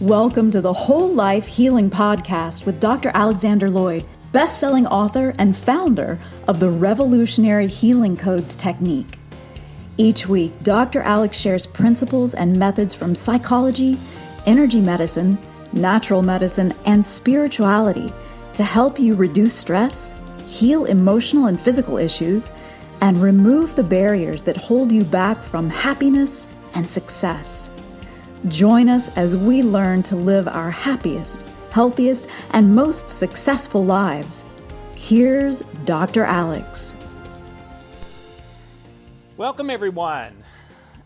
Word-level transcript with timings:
Welcome 0.00 0.52
to 0.52 0.60
the 0.60 0.72
Whole 0.72 1.12
Life 1.12 1.48
Healing 1.48 1.90
Podcast 1.90 2.64
with 2.64 2.78
Dr. 2.78 3.10
Alexander 3.14 3.68
Loyd, 3.68 4.06
best 4.30 4.60
selling 4.60 4.86
author 4.86 5.34
and 5.40 5.56
founder 5.56 6.20
of 6.46 6.60
the 6.60 6.70
revolutionary 6.70 7.66
Healing 7.66 8.16
Codes 8.16 8.54
technique. 8.54 9.18
Each 9.96 10.28
week, 10.28 10.62
Dr. 10.62 11.00
Alex 11.00 11.36
shares 11.36 11.66
principles 11.66 12.34
and 12.34 12.56
methods 12.56 12.94
from 12.94 13.16
psychology, 13.16 13.98
energy 14.46 14.80
medicine, 14.80 15.36
natural 15.72 16.22
medicine, 16.22 16.72
and 16.86 17.04
spirituality 17.04 18.12
to 18.54 18.62
help 18.62 19.00
you 19.00 19.16
reduce 19.16 19.52
stress, 19.52 20.14
heal 20.46 20.84
emotional 20.84 21.46
and 21.46 21.60
physical 21.60 21.96
issues, 21.96 22.52
and 23.00 23.16
remove 23.16 23.74
the 23.74 23.82
barriers 23.82 24.44
that 24.44 24.56
hold 24.56 24.92
you 24.92 25.02
back 25.02 25.42
from 25.42 25.68
happiness 25.68 26.46
and 26.74 26.88
success. 26.88 27.68
Join 28.46 28.88
us 28.88 29.08
as 29.16 29.36
we 29.36 29.64
learn 29.64 30.04
to 30.04 30.14
live 30.14 30.46
our 30.46 30.70
happiest, 30.70 31.44
healthiest, 31.72 32.28
and 32.52 32.72
most 32.72 33.10
successful 33.10 33.84
lives. 33.84 34.46
Here's 34.94 35.58
Dr. 35.84 36.22
Alex. 36.22 36.94
Welcome, 39.36 39.70
everyone. 39.70 40.44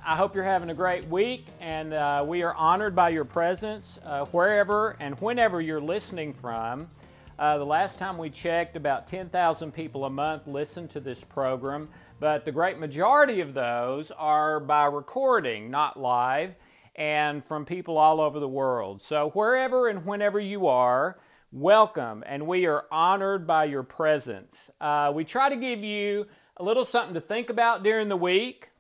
I 0.05 0.15
hope 0.15 0.35
you're 0.35 0.45
having 0.45 0.69
a 0.69 0.75
great 0.75 1.09
week, 1.09 1.47
and 1.59 1.95
uh, 1.95 2.23
we 2.27 2.43
are 2.43 2.55
honored 2.55 2.95
by 2.95 3.09
your 3.09 3.25
presence 3.25 3.99
uh, 4.05 4.27
wherever 4.27 4.95
and 5.01 5.19
whenever 5.19 5.63
you're 5.63 5.81
listening 5.81 6.35
from. 6.35 6.91
Uh, 7.39 7.57
the 7.57 7.65
last 7.65 7.99
time 7.99 8.19
we 8.19 8.29
checked, 8.29 8.77
about 8.77 9.07
10,000 9.07 9.73
people 9.73 10.05
a 10.05 10.11
month 10.11 10.47
listen 10.47 10.87
to 10.89 11.01
this 11.01 11.25
program, 11.25 11.89
but 12.21 12.45
the 12.45 12.53
great 12.53 12.79
majority 12.79 13.41
of 13.41 13.55
those 13.55 14.11
are 14.11 14.61
by 14.61 14.85
recording, 14.85 15.71
not 15.71 15.99
live 15.99 16.55
and 16.95 17.45
from 17.45 17.65
people 17.65 17.99
all 17.99 18.21
over 18.21 18.39
the 18.39 18.49
world. 18.49 19.03
So, 19.03 19.31
wherever 19.31 19.89
and 19.89 20.05
whenever 20.05 20.39
you 20.39 20.67
are, 20.67 21.19
welcome, 21.51 22.23
and 22.27 22.47
we 22.47 22.67
are 22.67 22.85
honored 22.91 23.47
by 23.47 23.65
your 23.65 23.83
presence. 23.83 24.71
Uh, 24.81 25.13
we 25.15 25.25
try 25.25 25.49
to 25.49 25.57
give 25.57 25.81
you 25.81 26.27
a 26.57 26.65
little 26.65 26.85
something 26.85 27.15
to 27.15 27.21
think 27.21 27.51
about 27.51 27.83
during 27.83 28.09
the 28.09 28.17
week, 28.17 28.71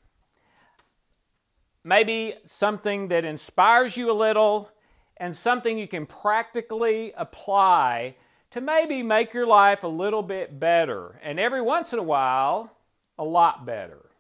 maybe 1.84 2.34
something 2.44 3.08
that 3.08 3.24
inspires 3.24 3.96
you 3.96 4.10
a 4.10 4.14
little, 4.14 4.70
and 5.16 5.34
something 5.34 5.78
you 5.78 5.88
can 5.88 6.06
practically 6.06 7.12
apply 7.16 8.16
to 8.50 8.60
maybe 8.60 9.02
make 9.02 9.32
your 9.32 9.46
life 9.46 9.82
a 9.82 9.88
little 9.88 10.22
bit 10.22 10.60
better, 10.60 11.18
and 11.22 11.40
every 11.40 11.62
once 11.62 11.92
in 11.92 11.98
a 11.98 12.02
while, 12.02 12.76
a 13.18 13.24
lot 13.24 13.64
better. 13.64 14.11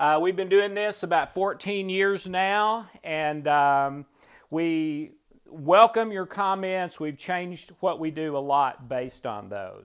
Uh, 0.00 0.18
we've 0.18 0.34
been 0.34 0.48
doing 0.48 0.72
this 0.72 1.02
about 1.02 1.34
14 1.34 1.90
years 1.90 2.26
now, 2.26 2.88
and 3.04 3.46
um, 3.46 4.06
we 4.48 5.10
welcome 5.44 6.10
your 6.10 6.24
comments. 6.24 6.98
We've 6.98 7.18
changed 7.18 7.74
what 7.80 8.00
we 8.00 8.10
do 8.10 8.34
a 8.34 8.38
lot 8.38 8.88
based 8.88 9.26
on 9.26 9.50
those. 9.50 9.84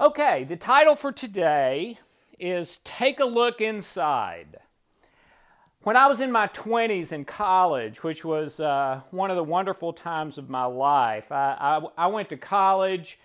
Okay, 0.00 0.44
the 0.44 0.54
title 0.54 0.94
for 0.94 1.10
today 1.10 1.98
is 2.38 2.78
Take 2.84 3.18
a 3.18 3.24
Look 3.24 3.60
Inside. 3.60 4.60
When 5.82 5.96
I 5.96 6.06
was 6.06 6.20
in 6.20 6.30
my 6.30 6.46
20s 6.46 7.10
in 7.10 7.24
college, 7.24 8.04
which 8.04 8.24
was 8.24 8.60
uh, 8.60 9.00
one 9.10 9.32
of 9.32 9.36
the 9.36 9.42
wonderful 9.42 9.92
times 9.92 10.38
of 10.38 10.48
my 10.48 10.66
life, 10.66 11.32
I, 11.32 11.56
I, 11.58 12.04
I 12.04 12.06
went 12.06 12.28
to 12.28 12.36
college 12.36 13.18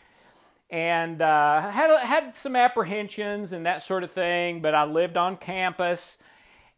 and 0.71 1.21
uh, 1.21 1.69
had 1.69 1.99
had 1.99 2.35
some 2.35 2.55
apprehensions 2.55 3.51
and 3.51 3.65
that 3.65 3.83
sort 3.83 4.03
of 4.03 4.11
thing. 4.11 4.61
But 4.61 4.73
I 4.73 4.85
lived 4.85 5.17
on 5.17 5.35
campus, 5.35 6.17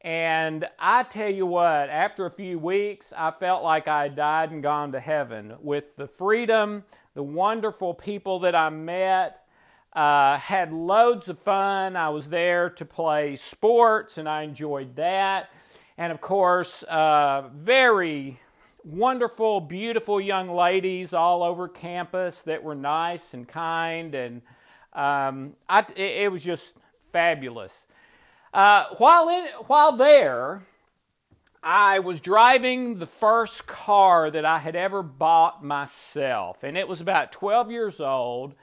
and 0.02 0.68
I 0.80 1.04
tell 1.04 1.30
you 1.30 1.46
what, 1.46 1.90
after 1.90 2.26
a 2.26 2.32
few 2.32 2.58
weeks, 2.58 3.14
I 3.16 3.30
felt 3.32 3.64
like 3.64 3.88
I 3.88 4.04
had 4.04 4.16
died 4.16 4.52
and 4.52 4.64
gone 4.64 4.92
to 4.94 5.00
heaven 5.00 5.54
with 5.62 5.96
the 5.96 6.08
freedom, 6.08 6.84
the 7.14 7.24
wonderful 7.24 7.94
people 7.94 8.40
that 8.40 8.56
I 8.56 8.70
met. 8.70 9.40
Uh, 9.96 10.40
had 10.40 10.74
loads 10.74 11.30
of 11.30 11.38
fun. 11.38 11.96
I 11.96 12.10
was 12.10 12.28
there 12.28 12.72
to 12.72 12.84
play 12.84 13.36
sports, 13.36 14.18
and 14.18 14.28
I 14.28 14.42
enjoyed 14.42 14.96
that. 14.96 15.52
And 16.00 16.12
of 16.12 16.20
course, 16.20 16.82
uh, 16.82 17.50
very 17.54 18.40
wonderful, 18.84 19.62
beautiful 19.62 20.20
young 20.20 20.50
ladies 20.50 21.14
all 21.14 21.44
over 21.44 21.68
campus 21.68 22.42
that 22.44 22.64
were 22.64 22.76
nice 22.76 23.34
and 23.34 23.48
kind, 23.48 24.14
and 24.14 24.42
um, 24.94 25.54
I, 25.70 25.86
it, 25.96 26.32
was 26.32 26.44
just 26.44 26.76
fabulous. 27.12 27.88
Uh, 28.54 28.86
while 28.98 29.30
in, 29.30 29.46
while 29.68 29.94
there, 29.94 30.62
I 31.64 32.00
was 32.00 32.20
driving 32.20 33.00
the 33.00 33.08
first 33.08 33.66
car 33.68 34.30
that 34.30 34.46
I 34.46 34.60
had 34.60 34.76
ever 34.76 35.02
bought 35.02 35.64
myself, 35.64 36.64
and 36.64 36.78
it 36.78 36.88
was 36.88 37.02
about 37.02 37.32
12 37.32 37.72
years 37.72 38.00
old, 38.00 38.54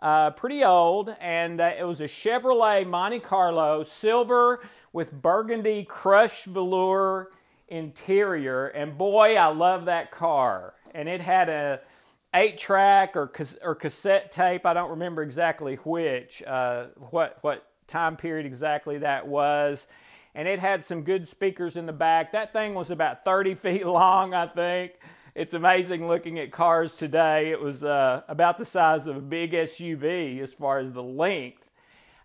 uh, 0.00 0.30
pretty 0.32 0.64
old, 0.64 1.14
and 1.20 1.60
uh, 1.60 1.72
it 1.78 1.84
was 1.84 2.00
a 2.00 2.04
Chevrolet 2.04 2.86
Monte 2.86 3.20
Carlo, 3.20 3.82
silver 3.82 4.60
with 4.92 5.12
burgundy 5.12 5.84
crushed 5.84 6.46
velour 6.46 7.30
interior, 7.70 8.66
and 8.66 8.98
boy, 8.98 9.36
I 9.36 9.46
love 9.46 9.86
that 9.86 10.10
car. 10.10 10.74
And 10.92 11.08
it 11.08 11.20
had 11.20 11.48
a 11.48 11.80
eight 12.34 12.58
track 12.58 13.16
or 13.16 13.30
or 13.62 13.74
cassette 13.74 14.32
tape. 14.32 14.66
I 14.66 14.74
don't 14.74 14.90
remember 14.90 15.22
exactly 15.22 15.76
which, 15.76 16.42
uh, 16.42 16.86
what 17.10 17.38
what 17.42 17.66
time 17.86 18.16
period 18.16 18.46
exactly 18.46 18.98
that 18.98 19.26
was. 19.26 19.86
And 20.34 20.46
it 20.46 20.60
had 20.60 20.84
some 20.84 21.02
good 21.02 21.26
speakers 21.26 21.76
in 21.76 21.86
the 21.86 21.92
back. 21.92 22.32
That 22.32 22.52
thing 22.52 22.74
was 22.74 22.90
about 22.90 23.24
30 23.24 23.54
feet 23.56 23.86
long, 23.86 24.32
I 24.34 24.46
think. 24.46 24.92
It's 25.34 25.54
amazing 25.54 26.06
looking 26.06 26.38
at 26.38 26.52
cars 26.52 26.94
today. 26.96 27.50
It 27.50 27.60
was 27.60 27.82
uh, 27.84 28.22
about 28.28 28.58
the 28.58 28.64
size 28.64 29.06
of 29.06 29.16
a 29.16 29.20
big 29.20 29.52
SUV 29.52 30.40
as 30.40 30.52
far 30.52 30.78
as 30.78 30.92
the 30.92 31.02
length. 31.02 31.68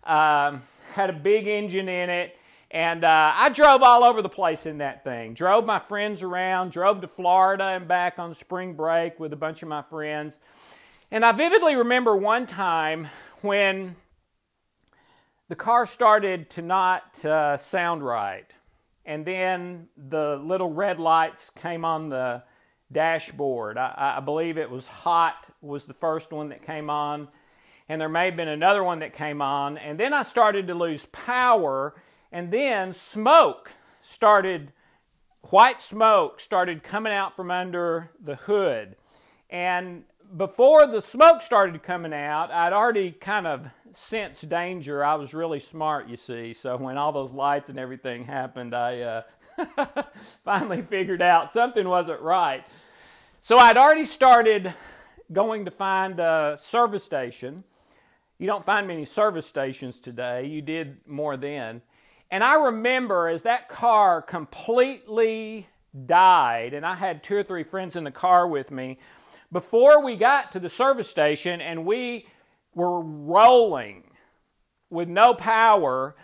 Um, 0.04 0.62
had 0.92 1.10
a 1.10 1.12
big 1.12 1.46
engine 1.46 1.88
in 1.88 2.10
it 2.10 2.36
and 2.70 3.04
uh, 3.04 3.32
I 3.34 3.48
drove 3.50 3.82
all 3.82 4.04
over 4.04 4.22
the 4.22 4.28
place 4.28 4.66
in 4.66 4.78
that 4.78 5.04
thing. 5.04 5.34
Drove 5.34 5.64
my 5.64 5.78
friends 5.78 6.22
around, 6.22 6.72
drove 6.72 7.00
to 7.02 7.08
Florida 7.08 7.64
and 7.64 7.86
back 7.86 8.18
on 8.18 8.34
spring 8.34 8.74
break 8.74 9.20
with 9.20 9.32
a 9.32 9.36
bunch 9.36 9.62
of 9.62 9.68
my 9.68 9.82
friends. 9.82 10.36
And 11.10 11.24
I 11.24 11.32
vividly 11.32 11.76
remember 11.76 12.16
one 12.16 12.46
time 12.46 13.08
when 13.40 13.94
the 15.48 15.54
car 15.54 15.86
started 15.86 16.50
to 16.50 16.62
not 16.62 17.24
uh, 17.24 17.56
sound 17.56 18.04
right. 18.04 18.46
And 19.04 19.24
then 19.24 19.88
the 19.96 20.36
little 20.36 20.72
red 20.72 20.98
lights 20.98 21.50
came 21.50 21.84
on 21.84 22.08
the 22.08 22.42
dashboard. 22.90 23.78
I, 23.78 24.16
I 24.16 24.20
believe 24.20 24.58
it 24.58 24.68
was 24.68 24.86
hot 24.86 25.46
was 25.60 25.84
the 25.84 25.94
first 25.94 26.32
one 26.32 26.48
that 26.48 26.62
came 26.62 26.90
on. 26.90 27.28
And 27.88 28.00
there 28.00 28.08
may 28.08 28.24
have 28.24 28.36
been 28.36 28.48
another 28.48 28.82
one 28.82 28.98
that 28.98 29.12
came 29.14 29.40
on. 29.40 29.78
And 29.78 30.00
then 30.00 30.12
I 30.12 30.24
started 30.24 30.66
to 30.66 30.74
lose 30.74 31.06
power 31.06 31.94
and 32.32 32.50
then 32.52 32.92
smoke 32.92 33.72
started, 34.02 34.72
white 35.42 35.80
smoke 35.80 36.40
started 36.40 36.82
coming 36.82 37.12
out 37.12 37.34
from 37.34 37.50
under 37.50 38.10
the 38.22 38.36
hood. 38.36 38.96
And 39.50 40.04
before 40.36 40.86
the 40.86 41.00
smoke 41.00 41.42
started 41.42 41.82
coming 41.82 42.12
out, 42.12 42.50
I'd 42.50 42.72
already 42.72 43.12
kind 43.12 43.46
of 43.46 43.66
sensed 43.92 44.48
danger. 44.48 45.04
I 45.04 45.14
was 45.14 45.32
really 45.32 45.60
smart, 45.60 46.08
you 46.08 46.16
see. 46.16 46.52
So 46.52 46.76
when 46.76 46.98
all 46.98 47.12
those 47.12 47.32
lights 47.32 47.70
and 47.70 47.78
everything 47.78 48.24
happened, 48.24 48.74
I 48.74 49.00
uh, 49.00 49.22
finally 50.44 50.82
figured 50.82 51.22
out 51.22 51.52
something 51.52 51.88
wasn't 51.88 52.20
right. 52.20 52.64
So 53.40 53.58
I'd 53.58 53.76
already 53.76 54.04
started 54.04 54.74
going 55.32 55.64
to 55.64 55.70
find 55.70 56.20
a 56.20 56.58
service 56.60 57.04
station. 57.04 57.64
You 58.38 58.46
don't 58.46 58.64
find 58.64 58.86
many 58.86 59.04
service 59.04 59.46
stations 59.46 59.98
today. 59.98 60.46
You 60.46 60.60
did 60.60 60.98
more 61.06 61.36
then. 61.36 61.82
And 62.30 62.42
I 62.42 62.54
remember 62.66 63.28
as 63.28 63.42
that 63.42 63.68
car 63.68 64.20
completely 64.20 65.68
died, 66.04 66.74
and 66.74 66.84
I 66.84 66.94
had 66.94 67.22
two 67.22 67.36
or 67.36 67.42
three 67.42 67.62
friends 67.62 67.96
in 67.96 68.04
the 68.04 68.10
car 68.10 68.46
with 68.48 68.70
me, 68.70 68.98
before 69.52 70.02
we 70.02 70.16
got 70.16 70.52
to 70.52 70.60
the 70.60 70.68
service 70.68 71.08
station 71.08 71.60
and 71.60 71.86
we 71.86 72.26
were 72.74 73.00
rolling 73.00 74.10
with 74.90 75.08
no 75.08 75.34
power, 75.34 76.16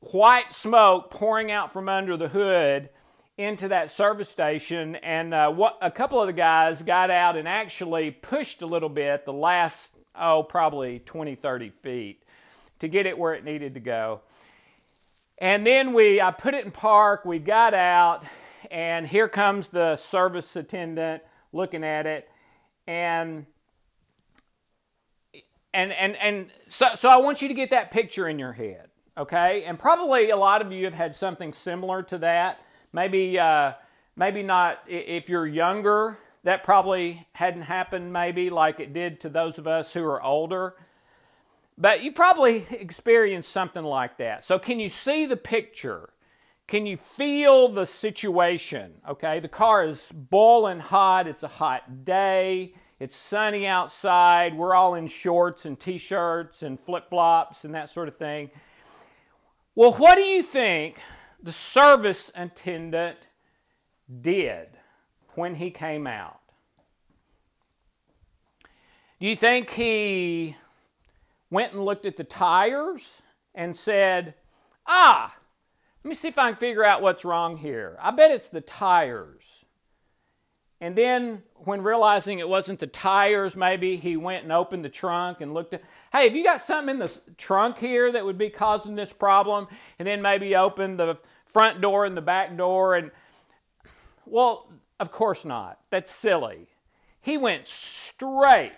white 0.00 0.52
smoke 0.52 1.10
pouring 1.10 1.50
out 1.50 1.72
from 1.72 1.88
under 1.88 2.16
the 2.16 2.28
hood 2.28 2.90
into 3.38 3.68
that 3.68 3.90
service 3.90 4.28
station. 4.28 4.96
And 4.96 5.32
uh, 5.32 5.50
what, 5.50 5.78
a 5.80 5.90
couple 5.90 6.20
of 6.20 6.26
the 6.26 6.32
guys 6.32 6.82
got 6.82 7.10
out 7.10 7.36
and 7.36 7.48
actually 7.48 8.10
pushed 8.10 8.62
a 8.62 8.66
little 8.66 8.88
bit 8.88 9.24
the 9.24 9.32
last, 9.32 9.96
oh, 10.14 10.42
probably 10.42 10.98
20, 10.98 11.36
30 11.36 11.70
feet 11.82 12.22
to 12.80 12.88
get 12.88 13.06
it 13.06 13.16
where 13.16 13.34
it 13.34 13.44
needed 13.44 13.74
to 13.74 13.80
go. 13.80 14.20
And 15.40 15.66
then 15.66 15.94
we, 15.94 16.20
I 16.20 16.32
put 16.32 16.52
it 16.52 16.66
in 16.66 16.70
park, 16.70 17.24
we 17.24 17.38
got 17.38 17.72
out, 17.72 18.24
and 18.70 19.06
here 19.06 19.26
comes 19.26 19.68
the 19.68 19.96
service 19.96 20.54
attendant 20.54 21.22
looking 21.52 21.82
at 21.82 22.06
it. 22.06 22.28
And 22.86 23.46
and 25.72 25.92
and 25.92 26.16
and 26.16 26.50
so, 26.66 26.88
so 26.94 27.08
I 27.08 27.18
want 27.18 27.40
you 27.40 27.48
to 27.48 27.54
get 27.54 27.70
that 27.70 27.90
picture 27.90 28.28
in 28.28 28.38
your 28.38 28.52
head, 28.52 28.88
okay? 29.16 29.64
And 29.64 29.78
probably 29.78 30.30
a 30.30 30.36
lot 30.36 30.60
of 30.60 30.72
you 30.72 30.84
have 30.84 30.94
had 30.94 31.14
something 31.14 31.52
similar 31.52 32.02
to 32.04 32.18
that. 32.18 32.60
Maybe 32.92 33.38
uh, 33.38 33.72
maybe 34.16 34.42
not 34.42 34.80
if 34.88 35.28
you're 35.28 35.46
younger, 35.46 36.18
that 36.42 36.64
probably 36.64 37.26
hadn't 37.32 37.62
happened 37.62 38.12
maybe 38.12 38.50
like 38.50 38.80
it 38.80 38.92
did 38.92 39.20
to 39.20 39.28
those 39.28 39.58
of 39.58 39.66
us 39.66 39.92
who 39.92 40.04
are 40.04 40.22
older. 40.22 40.74
But 41.80 42.02
you 42.02 42.12
probably 42.12 42.66
experienced 42.70 43.50
something 43.50 43.82
like 43.82 44.18
that. 44.18 44.44
So, 44.44 44.58
can 44.58 44.78
you 44.78 44.90
see 44.90 45.24
the 45.24 45.36
picture? 45.36 46.10
Can 46.68 46.84
you 46.84 46.98
feel 46.98 47.68
the 47.68 47.86
situation? 47.86 48.92
Okay, 49.08 49.40
the 49.40 49.48
car 49.48 49.82
is 49.82 50.12
boiling 50.12 50.80
hot. 50.80 51.26
It's 51.26 51.42
a 51.42 51.48
hot 51.48 52.04
day. 52.04 52.74
It's 53.00 53.16
sunny 53.16 53.66
outside. 53.66 54.54
We're 54.54 54.74
all 54.74 54.94
in 54.94 55.06
shorts 55.06 55.64
and 55.64 55.80
t 55.80 55.96
shirts 55.96 56.62
and 56.62 56.78
flip 56.78 57.08
flops 57.08 57.64
and 57.64 57.74
that 57.74 57.88
sort 57.88 58.08
of 58.08 58.16
thing. 58.16 58.50
Well, 59.74 59.92
what 59.94 60.16
do 60.16 60.22
you 60.22 60.42
think 60.42 61.00
the 61.42 61.50
service 61.50 62.30
attendant 62.34 63.16
did 64.20 64.68
when 65.34 65.54
he 65.54 65.70
came 65.70 66.06
out? 66.06 66.40
Do 69.18 69.26
you 69.26 69.36
think 69.36 69.70
he 69.70 70.56
went 71.50 71.72
and 71.72 71.84
looked 71.84 72.06
at 72.06 72.16
the 72.16 72.24
tires 72.24 73.22
and 73.54 73.74
said, 73.74 74.34
Ah, 74.86 75.34
let 76.02 76.08
me 76.08 76.14
see 76.14 76.28
if 76.28 76.38
I 76.38 76.48
can 76.48 76.56
figure 76.56 76.84
out 76.84 77.02
what's 77.02 77.24
wrong 77.24 77.58
here. 77.58 77.96
I 78.00 78.10
bet 78.10 78.30
it's 78.30 78.48
the 78.48 78.60
tires. 78.60 79.64
And 80.80 80.96
then, 80.96 81.42
when 81.56 81.82
realizing 81.82 82.38
it 82.38 82.48
wasn't 82.48 82.78
the 82.78 82.86
tires, 82.86 83.54
maybe 83.54 83.96
he 83.96 84.16
went 84.16 84.44
and 84.44 84.52
opened 84.52 84.82
the 84.82 84.88
trunk 84.88 85.42
and 85.42 85.52
looked 85.52 85.74
at, 85.74 85.82
hey, 86.10 86.24
have 86.24 86.34
you 86.34 86.42
got 86.42 86.62
something 86.62 86.94
in 86.94 86.98
the 86.98 87.20
trunk 87.36 87.78
here 87.78 88.10
that 88.10 88.24
would 88.24 88.38
be 88.38 88.48
causing 88.48 88.94
this 88.94 89.12
problem? 89.12 89.68
And 89.98 90.08
then 90.08 90.22
maybe 90.22 90.56
opened 90.56 90.98
the 90.98 91.18
front 91.44 91.82
door 91.82 92.06
and 92.06 92.16
the 92.16 92.22
back 92.22 92.56
door. 92.56 92.94
And, 92.94 93.10
well, 94.24 94.72
of 94.98 95.12
course 95.12 95.44
not. 95.44 95.78
That's 95.90 96.10
silly. 96.10 96.68
He 97.20 97.36
went 97.36 97.66
straight 97.66 98.72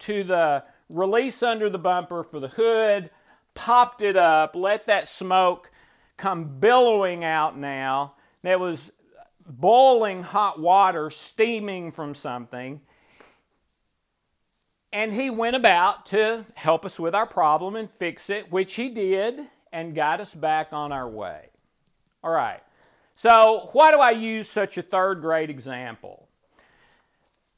to 0.00 0.22
the 0.22 0.62
release 0.88 1.42
under 1.42 1.68
the 1.70 1.78
bumper 1.78 2.22
for 2.22 2.40
the 2.40 2.48
hood, 2.48 3.10
popped 3.54 4.02
it 4.02 4.16
up, 4.16 4.54
let 4.54 4.86
that 4.86 5.08
smoke 5.08 5.70
come 6.16 6.58
billowing 6.58 7.24
out 7.24 7.56
now. 7.56 8.14
That 8.42 8.60
was 8.60 8.92
boiling 9.46 10.22
hot 10.22 10.60
water 10.60 11.10
steaming 11.10 11.90
from 11.90 12.14
something. 12.14 12.80
And 14.92 15.12
he 15.12 15.28
went 15.28 15.56
about 15.56 16.06
to 16.06 16.46
help 16.54 16.84
us 16.84 16.98
with 16.98 17.14
our 17.14 17.26
problem 17.26 17.76
and 17.76 17.90
fix 17.90 18.30
it, 18.30 18.50
which 18.50 18.74
he 18.74 18.88
did, 18.88 19.46
and 19.72 19.94
got 19.94 20.20
us 20.20 20.34
back 20.34 20.72
on 20.72 20.92
our 20.92 21.08
way. 21.08 21.50
All 22.22 22.30
right. 22.30 22.60
So, 23.16 23.68
why 23.72 23.90
do 23.92 23.98
I 23.98 24.12
use 24.12 24.48
such 24.48 24.78
a 24.78 24.82
third 24.82 25.20
grade 25.20 25.50
example? 25.50 26.27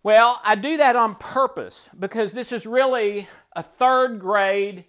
Well, 0.02 0.40
I 0.42 0.54
do 0.54 0.78
that 0.78 0.96
on 0.96 1.14
purpose 1.14 1.90
because 1.98 2.32
this 2.32 2.52
is 2.52 2.66
really 2.66 3.28
a 3.54 3.62
third 3.62 4.18
grade 4.18 4.84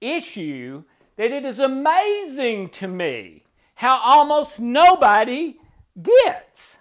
issue 0.00 0.82
that 1.16 1.30
it 1.30 1.44
is 1.44 1.58
amazing 1.58 2.70
to 2.70 2.88
me 2.88 3.44
how 3.76 4.00
almost 4.02 4.58
nobody 4.58 5.58
gets. 6.00 6.78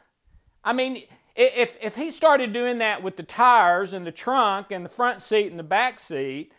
I 0.63 0.73
mean, 0.73 1.03
if, 1.35 1.71
if 1.81 1.95
he 1.95 2.09
started 2.09 2.53
doing 2.53 2.79
that 2.79 3.03
with 3.03 3.17
the 3.17 3.23
tires 3.23 3.93
and 3.93 4.05
the 4.05 4.11
trunk 4.11 4.67
and 4.71 4.83
the 4.83 4.89
front 4.89 5.21
seat 5.21 5.51
and 5.51 5.59
the 5.59 5.63
back 5.63 5.99
seat, 5.99 6.51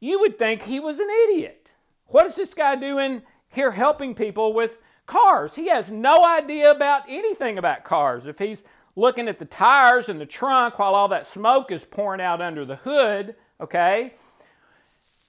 you 0.00 0.20
would 0.20 0.38
think 0.38 0.62
he 0.62 0.80
was 0.80 0.98
an 0.98 1.08
idiot. 1.28 1.70
What 2.06 2.26
is 2.26 2.36
this 2.36 2.54
guy 2.54 2.74
doing 2.76 3.22
here 3.50 3.72
helping 3.72 4.14
people 4.14 4.52
with 4.52 4.78
cars? 5.06 5.54
He 5.54 5.68
has 5.68 5.90
no 5.90 6.24
idea 6.26 6.70
about 6.70 7.02
anything 7.08 7.58
about 7.58 7.84
cars. 7.84 8.26
If 8.26 8.38
he's 8.38 8.64
looking 8.98 9.28
at 9.28 9.38
the 9.38 9.44
tires 9.44 10.08
and 10.08 10.20
the 10.20 10.26
trunk 10.26 10.76
while 10.76 10.92
all 10.92 11.06
that 11.06 11.24
smoke 11.24 11.70
is 11.70 11.84
pouring 11.84 12.20
out 12.20 12.40
under 12.40 12.64
the 12.64 12.74
hood, 12.74 13.36
okay? 13.60 14.14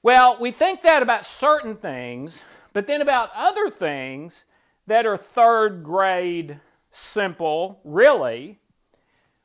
Well, 0.02 0.38
we 0.42 0.50
think 0.50 0.82
that 0.82 1.04
about 1.04 1.24
certain 1.24 1.76
things, 1.76 2.42
but 2.74 2.88
then 2.88 3.00
about 3.00 3.30
other 3.36 3.70
things 3.70 4.46
that 4.88 5.06
are 5.06 5.18
third 5.18 5.84
grade 5.84 6.60
simple, 6.92 7.80
really, 7.84 8.60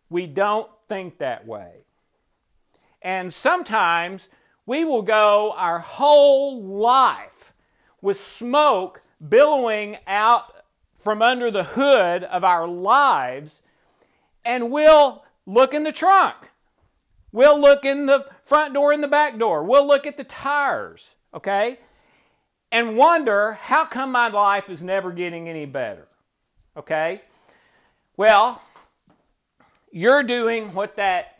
we 0.08 0.26
don't 0.26 0.70
think 0.88 1.18
that 1.18 1.46
way. 1.46 1.84
And 3.02 3.32
sometimes 3.32 4.30
we 4.64 4.86
will 4.86 5.02
go 5.02 5.52
our 5.54 5.80
whole 5.80 6.62
life 6.62 7.52
with 8.00 8.16
smoke 8.16 9.02
billowing 9.28 9.98
out 10.06 10.64
from 10.96 11.20
under 11.20 11.50
the 11.50 11.64
hood 11.64 12.24
of 12.24 12.42
our 12.42 12.66
lives, 12.66 13.60
and 14.44 14.70
we'll 14.70 15.24
look 15.46 15.74
in 15.74 15.84
the 15.84 15.92
trunk. 15.92 16.36
We'll 17.32 17.60
look 17.60 17.84
in 17.84 18.06
the 18.06 18.26
front 18.44 18.74
door 18.74 18.92
and 18.92 19.02
the 19.02 19.08
back 19.08 19.38
door. 19.38 19.64
We'll 19.64 19.86
look 19.86 20.06
at 20.06 20.16
the 20.16 20.24
tires, 20.24 21.16
okay? 21.32 21.78
and 22.74 22.96
wonder 22.96 23.52
how 23.52 23.84
come 23.84 24.10
my 24.10 24.26
life 24.26 24.68
is 24.68 24.82
never 24.82 25.12
getting 25.12 25.48
any 25.48 25.64
better. 25.64 26.08
Okay? 26.76 27.22
Well, 28.16 28.60
you're 29.92 30.24
doing 30.24 30.74
what 30.74 30.96
that, 30.96 31.38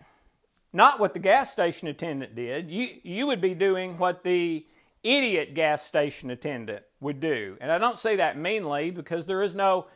not 0.73 1.01
what 1.01 1.13
the 1.13 1.19
gas 1.19 1.51
station 1.53 1.89
attendant 1.89 2.37
did. 2.37 2.71
You, 2.71 2.87
you 3.03 3.27
would 3.27 3.41
be 3.41 3.53
doing 3.53 3.99
what 3.99 4.23
the 4.23 4.65
idiot 5.03 5.55
gas 5.55 5.85
station 5.85 6.31
attendant 6.31 6.85
would 7.01 7.19
do. 7.19 7.59
And 7.61 7.73
I 7.73 7.79
don't 7.79 7.99
say 7.99 8.15
that 8.15 8.39
meanly 8.39 8.93
because 8.93 9.27
there 9.27 9.43
is 9.43 9.57
no 9.57 9.89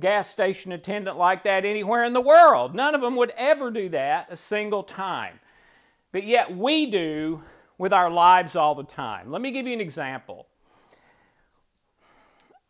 gas 0.00 0.30
station 0.30 0.72
attendant 0.72 1.16
like 1.16 1.44
that 1.44 1.64
anywhere 1.64 2.04
in 2.04 2.12
the 2.12 2.20
world. 2.20 2.74
None 2.74 2.94
of 2.94 3.00
them 3.00 3.16
would 3.16 3.32
ever 3.36 3.70
do 3.70 3.88
that 3.90 4.26
a 4.30 4.36
single 4.36 4.82
time. 4.82 5.40
But 6.12 6.24
yet 6.24 6.56
we 6.56 6.90
do 6.90 7.42
with 7.78 7.92
our 7.92 8.10
lives 8.10 8.54
all 8.54 8.74
the 8.74 8.84
time. 8.84 9.30
Let 9.30 9.40
me 9.42 9.50
give 9.50 9.66
you 9.66 9.72
an 9.72 9.80
example. 9.80 10.46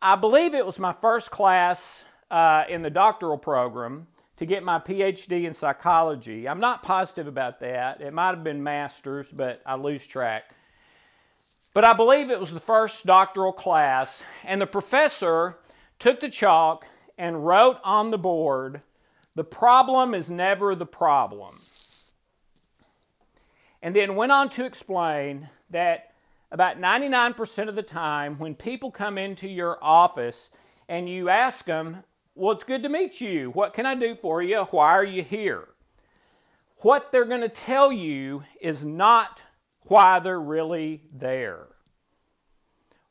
I 0.01 0.15
believe 0.15 0.53
it 0.53 0.65
was 0.65 0.79
my 0.79 0.91
first 0.91 1.31
class 1.31 2.01
uh, 2.29 2.65
in 2.67 2.81
the 2.81 2.89
doctoral 2.89 3.37
program 3.37 4.07
to 4.37 4.45
get 4.45 4.63
my 4.63 4.79
PhD 4.79 5.43
in 5.43 5.53
psychology. 5.53 6.49
I'm 6.49 6.59
not 6.59 6.83
positive 6.83 7.27
about 7.27 7.59
that. 7.59 8.01
It 8.01 8.13
might 8.13 8.29
have 8.29 8.43
been 8.43 8.63
master's, 8.63 9.31
but 9.31 9.61
I 9.65 9.75
lose 9.75 10.05
track. 10.05 10.43
But 11.73 11.85
I 11.85 11.93
believe 11.93 12.29
it 12.29 12.39
was 12.39 12.51
the 12.51 12.59
first 12.59 13.05
doctoral 13.05 13.53
class, 13.53 14.21
and 14.43 14.61
the 14.61 14.67
professor 14.67 15.57
took 15.99 16.19
the 16.19 16.29
chalk 16.29 16.85
and 17.23 17.45
wrote 17.45 17.77
on 17.85 18.11
the 18.11 18.17
board, 18.17 18.81
The 19.33 19.45
problem 19.45 20.13
is 20.13 20.29
never 20.29 20.75
the 20.75 20.85
problem. 20.85 21.61
And 23.81 23.95
then 23.95 24.17
went 24.17 24.33
on 24.33 24.49
to 24.49 24.65
explain 24.65 25.47
that 25.69 26.11
about 26.51 26.81
99% 26.81 27.69
of 27.69 27.77
the 27.77 27.81
time 27.81 28.37
when 28.39 28.55
people 28.55 28.91
come 28.91 29.17
into 29.17 29.47
your 29.47 29.81
office 29.81 30.51
and 30.89 31.07
you 31.07 31.29
ask 31.29 31.63
them, 31.63 32.03
Well, 32.35 32.51
it's 32.51 32.65
good 32.65 32.83
to 32.83 32.89
meet 32.89 33.21
you. 33.21 33.51
What 33.51 33.73
can 33.73 33.85
I 33.85 33.95
do 33.95 34.15
for 34.15 34.41
you? 34.41 34.63
Why 34.71 34.91
are 34.91 35.05
you 35.05 35.23
here? 35.23 35.69
What 36.79 37.13
they're 37.13 37.23
going 37.23 37.39
to 37.39 37.47
tell 37.47 37.89
you 37.89 38.43
is 38.59 38.83
not 38.83 39.39
why 39.83 40.19
they're 40.19 40.41
really 40.41 41.03
there. 41.09 41.67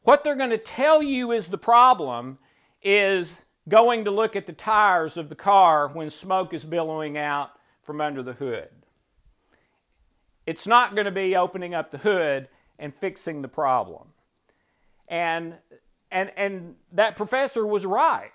What 0.02 0.22
they're 0.22 0.36
going 0.36 0.50
to 0.50 0.58
tell 0.58 1.02
you 1.02 1.32
is 1.32 1.48
the 1.48 1.56
problem 1.56 2.36
is 2.82 3.46
going 3.68 4.04
to 4.04 4.10
look 4.10 4.34
at 4.36 4.46
the 4.46 4.52
tires 4.52 5.16
of 5.16 5.28
the 5.28 5.34
car 5.34 5.88
when 5.88 6.10
smoke 6.10 6.52
is 6.52 6.64
billowing 6.64 7.16
out 7.16 7.50
from 7.82 8.00
under 8.00 8.22
the 8.22 8.34
hood. 8.34 8.68
It's 10.46 10.66
not 10.66 10.94
going 10.94 11.04
to 11.04 11.12
be 11.12 11.36
opening 11.36 11.74
up 11.74 11.90
the 11.90 11.98
hood 11.98 12.48
and 12.78 12.92
fixing 12.92 13.42
the 13.42 13.48
problem. 13.48 14.08
And, 15.06 15.54
and, 16.10 16.32
and 16.36 16.74
that 16.92 17.16
professor 17.16 17.66
was 17.66 17.86
right. 17.86 18.32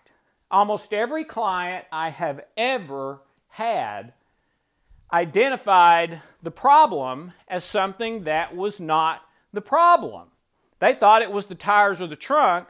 Almost 0.50 0.94
every 0.94 1.26
client 1.26 1.86
I 1.92 2.10
have 2.10 2.42
ever 2.56 3.22
had 3.50 4.14
identified 5.12 6.22
the 6.42 6.52
problem 6.52 7.34
as 7.48 7.64
something 7.64 8.24
that 8.24 8.56
was 8.56 8.80
not 8.80 9.24
the 9.52 9.62
problem. 9.62 10.30
They 10.80 10.94
thought 10.94 11.22
it 11.22 11.32
was 11.32 11.48
the 11.48 11.56
tires 11.56 12.00
or 12.02 12.08
the 12.08 12.16
trunk, 12.16 12.68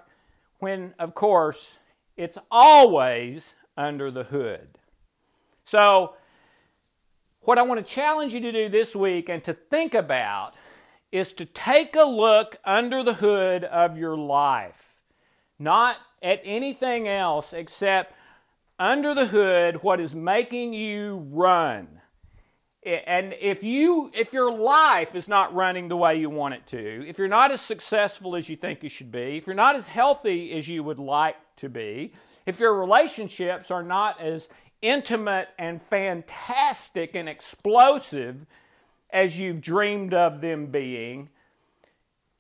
when, 0.60 0.94
of 0.98 1.14
course, 1.14 1.74
it's 2.18 2.38
always 2.52 3.54
under 3.78 4.12
the 4.12 4.24
hood. 4.24 4.68
So, 5.66 6.16
what 7.42 7.58
I 7.58 7.62
want 7.62 7.86
to 7.86 7.94
challenge 7.94 8.34
you 8.34 8.42
to 8.42 8.52
do 8.52 8.68
this 8.68 8.96
week 8.96 9.30
and 9.30 9.44
to 9.46 9.54
think 9.54 9.94
about 9.94 10.56
is 11.12 11.32
to 11.34 11.46
take 11.46 11.96
a 11.96 12.04
look 12.04 12.58
under 12.66 13.04
the 13.04 13.14
hood 13.14 13.64
of 13.64 13.98
your 13.98 14.18
life, 14.18 14.96
not 15.58 15.98
at 16.22 16.42
anything 16.44 17.08
else 17.08 17.54
except 17.54 18.14
under 18.80 19.16
the 19.16 19.28
hood 19.28 19.82
what 19.84 20.00
is 20.00 20.16
making 20.16 20.74
you 20.74 21.28
run. 21.32 21.88
And 22.84 23.36
if 23.40 23.64
you 23.64 24.12
if 24.14 24.32
your 24.32 24.52
life 24.52 25.16
is 25.16 25.28
not 25.28 25.54
running 25.54 25.88
the 25.88 25.98
way 25.98 26.20
you 26.20 26.30
want 26.30 26.54
it 26.54 26.68
to, 26.68 27.08
if 27.08 27.18
you're 27.18 27.28
not 27.28 27.52
as 27.52 27.62
successful 27.62 28.36
as 28.36 28.48
you 28.50 28.56
think 28.56 28.84
you 28.84 28.90
should 28.90 29.12
be, 29.12 29.38
if 29.38 29.48
you're 29.48 29.56
not 29.56 29.76
as 29.76 29.88
healthy 29.88 30.54
as 30.54 30.68
you 30.68 30.84
would 30.84 31.00
like 31.00 31.36
to 31.58 31.70
be, 31.70 32.14
if 32.46 32.60
your 32.60 32.74
relationships 32.80 33.70
are 33.72 33.84
not 33.84 34.20
as 34.22 34.50
intimate 34.82 35.50
and 35.58 35.82
fantastic 35.82 37.16
and 37.16 37.28
explosive 37.28 38.46
as 39.10 39.40
you've 39.40 39.62
dreamed 39.62 40.14
of 40.14 40.42
them 40.42 40.68
being, 40.68 41.30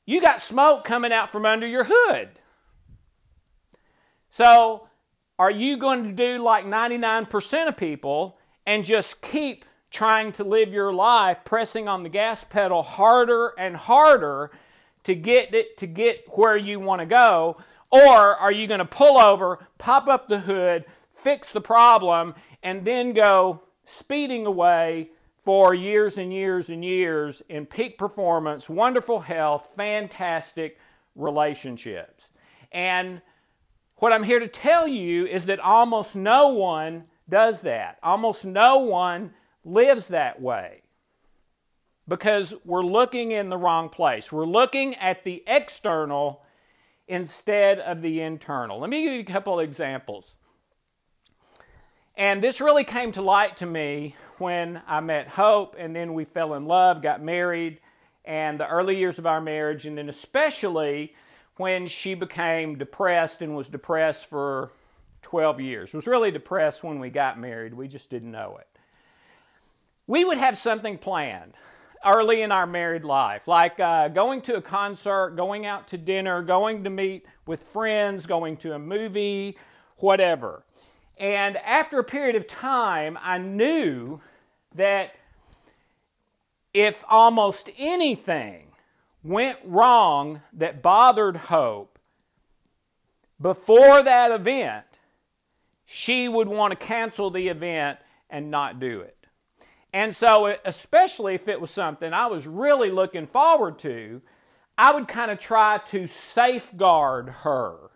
you 0.05 0.21
got 0.21 0.41
smoke 0.41 0.85
coming 0.85 1.11
out 1.11 1.29
from 1.29 1.45
under 1.45 1.67
your 1.67 1.85
hood. 1.89 2.29
So, 4.31 4.87
are 5.39 5.51
you 5.51 5.77
going 5.77 6.03
to 6.03 6.11
do 6.11 6.41
like 6.41 6.65
99% 6.65 7.67
of 7.67 7.77
people 7.77 8.37
and 8.65 8.83
just 8.83 9.21
keep 9.21 9.65
trying 9.91 10.31
to 10.33 10.43
live 10.43 10.73
your 10.73 10.93
life 10.93 11.39
pressing 11.43 11.87
on 11.87 12.03
the 12.03 12.09
gas 12.09 12.43
pedal 12.43 12.83
harder 12.83 13.53
and 13.57 13.75
harder 13.75 14.51
to 15.03 15.15
get 15.15 15.53
it 15.53 15.77
to 15.77 15.87
get 15.87 16.27
where 16.29 16.57
you 16.57 16.79
want 16.79 16.99
to 17.01 17.05
go? 17.05 17.57
Or 17.91 18.35
are 18.35 18.51
you 18.51 18.67
going 18.67 18.79
to 18.79 18.85
pull 18.85 19.17
over, 19.17 19.67
pop 19.77 20.07
up 20.07 20.27
the 20.27 20.39
hood, 20.39 20.85
fix 21.11 21.51
the 21.51 21.61
problem, 21.61 22.35
and 22.61 22.83
then 22.85 23.13
go 23.13 23.61
speeding 23.85 24.45
away 24.45 25.11
for 25.37 25.73
years 25.73 26.17
and 26.17 26.33
years 26.33 26.69
and 26.69 26.83
years 26.83 27.41
in 27.47 27.65
peak 27.65 27.97
performance, 27.97 28.67
wonderful 28.67 29.21
health, 29.21 29.69
fantastic 29.77 30.77
relationships? 31.15 32.29
And 32.71 33.21
what 33.97 34.13
I'm 34.13 34.23
here 34.23 34.39
to 34.39 34.47
tell 34.47 34.87
you 34.87 35.25
is 35.25 35.45
that 35.45 35.59
almost 35.59 36.15
no 36.15 36.49
one 36.49 37.05
does 37.29 37.61
that. 37.61 37.97
Almost 38.03 38.45
no 38.45 38.79
one 38.79 39.33
lives 39.63 40.09
that 40.09 40.41
way 40.41 40.81
because 42.07 42.53
we're 42.63 42.85
looking 42.85 43.31
in 43.31 43.49
the 43.49 43.57
wrong 43.57 43.89
place. 43.89 44.31
We're 44.31 44.45
looking 44.45 44.95
at 44.95 45.23
the 45.23 45.43
external 45.47 46.43
instead 47.07 47.79
of 47.79 48.01
the 48.01 48.21
internal. 48.21 48.79
Let 48.79 48.89
me 48.89 49.03
give 49.03 49.13
you 49.13 49.19
a 49.21 49.23
couple 49.23 49.59
examples. 49.59 50.33
And 52.15 52.43
this 52.43 52.59
really 52.59 52.83
came 52.83 53.11
to 53.13 53.21
light 53.21 53.57
to 53.57 53.65
me 53.65 54.15
when 54.39 54.81
I 54.87 54.99
met 55.01 55.27
Hope, 55.27 55.75
and 55.77 55.95
then 55.95 56.13
we 56.13 56.25
fell 56.25 56.53
in 56.55 56.65
love, 56.65 57.01
got 57.01 57.21
married, 57.21 57.79
and 58.25 58.59
the 58.59 58.67
early 58.67 58.97
years 58.97 59.19
of 59.19 59.25
our 59.25 59.39
marriage, 59.39 59.85
and 59.85 59.97
then 59.97 60.09
especially 60.09 61.13
when 61.57 61.87
she 61.87 62.13
became 62.13 62.77
depressed 62.77 63.41
and 63.41 63.55
was 63.55 63.69
depressed 63.69 64.25
for 64.27 64.71
12 65.23 65.59
years. 65.61 65.93
Was 65.93 66.07
really 66.07 66.31
depressed 66.31 66.83
when 66.83 66.99
we 66.99 67.09
got 67.09 67.39
married. 67.39 67.73
We 67.73 67.87
just 67.87 68.09
didn't 68.09 68.31
know 68.31 68.57
it. 68.59 68.67
We 70.05 70.23
would 70.23 70.37
have 70.37 70.57
something 70.57 70.97
planned 70.97 71.53
early 72.05 72.41
in 72.41 72.51
our 72.51 72.67
married 72.67 73.03
life, 73.03 73.47
like 73.47 73.79
uh, 73.79 74.07
going 74.09 74.41
to 74.41 74.55
a 74.55 74.61
concert, 74.61 75.35
going 75.35 75.65
out 75.65 75.87
to 75.89 75.97
dinner, 75.97 76.41
going 76.41 76.83
to 76.83 76.89
meet 76.89 77.25
with 77.45 77.61
friends, 77.61 78.25
going 78.25 78.57
to 78.57 78.73
a 78.73 78.79
movie, 78.79 79.57
whatever. 79.97 80.63
And 81.19 81.57
after 81.57 81.99
a 81.99 82.03
period 82.03 82.35
of 82.35 82.47
time, 82.47 83.17
I 83.21 83.37
knew 83.37 84.21
that 84.75 85.15
if 86.73 87.03
almost 87.09 87.69
anything 87.77 88.67
went 89.23 89.57
wrong 89.65 90.41
that 90.53 90.81
bothered 90.81 91.37
Hope, 91.37 91.97
before 93.41 94.03
that 94.03 94.31
event, 94.31 94.85
she 95.85 96.27
would 96.27 96.47
want 96.47 96.71
to 96.71 96.85
cancel 96.85 97.29
the 97.29 97.47
event 97.47 97.99
and 98.29 98.51
not 98.51 98.79
do 98.79 99.01
it. 99.01 99.16
And 99.97 100.15
so, 100.15 100.55
especially 100.63 101.33
if 101.33 101.47
it 101.47 101.59
was 101.59 101.71
something 101.71 102.13
I 102.13 102.27
was 102.27 102.45
really 102.45 102.91
looking 102.91 103.25
forward 103.25 103.79
to, 103.79 104.21
I 104.77 104.93
would 104.93 105.07
kind 105.07 105.31
of 105.31 105.39
try 105.39 105.79
to 105.87 106.05
safeguard 106.05 107.29
her 107.41 107.89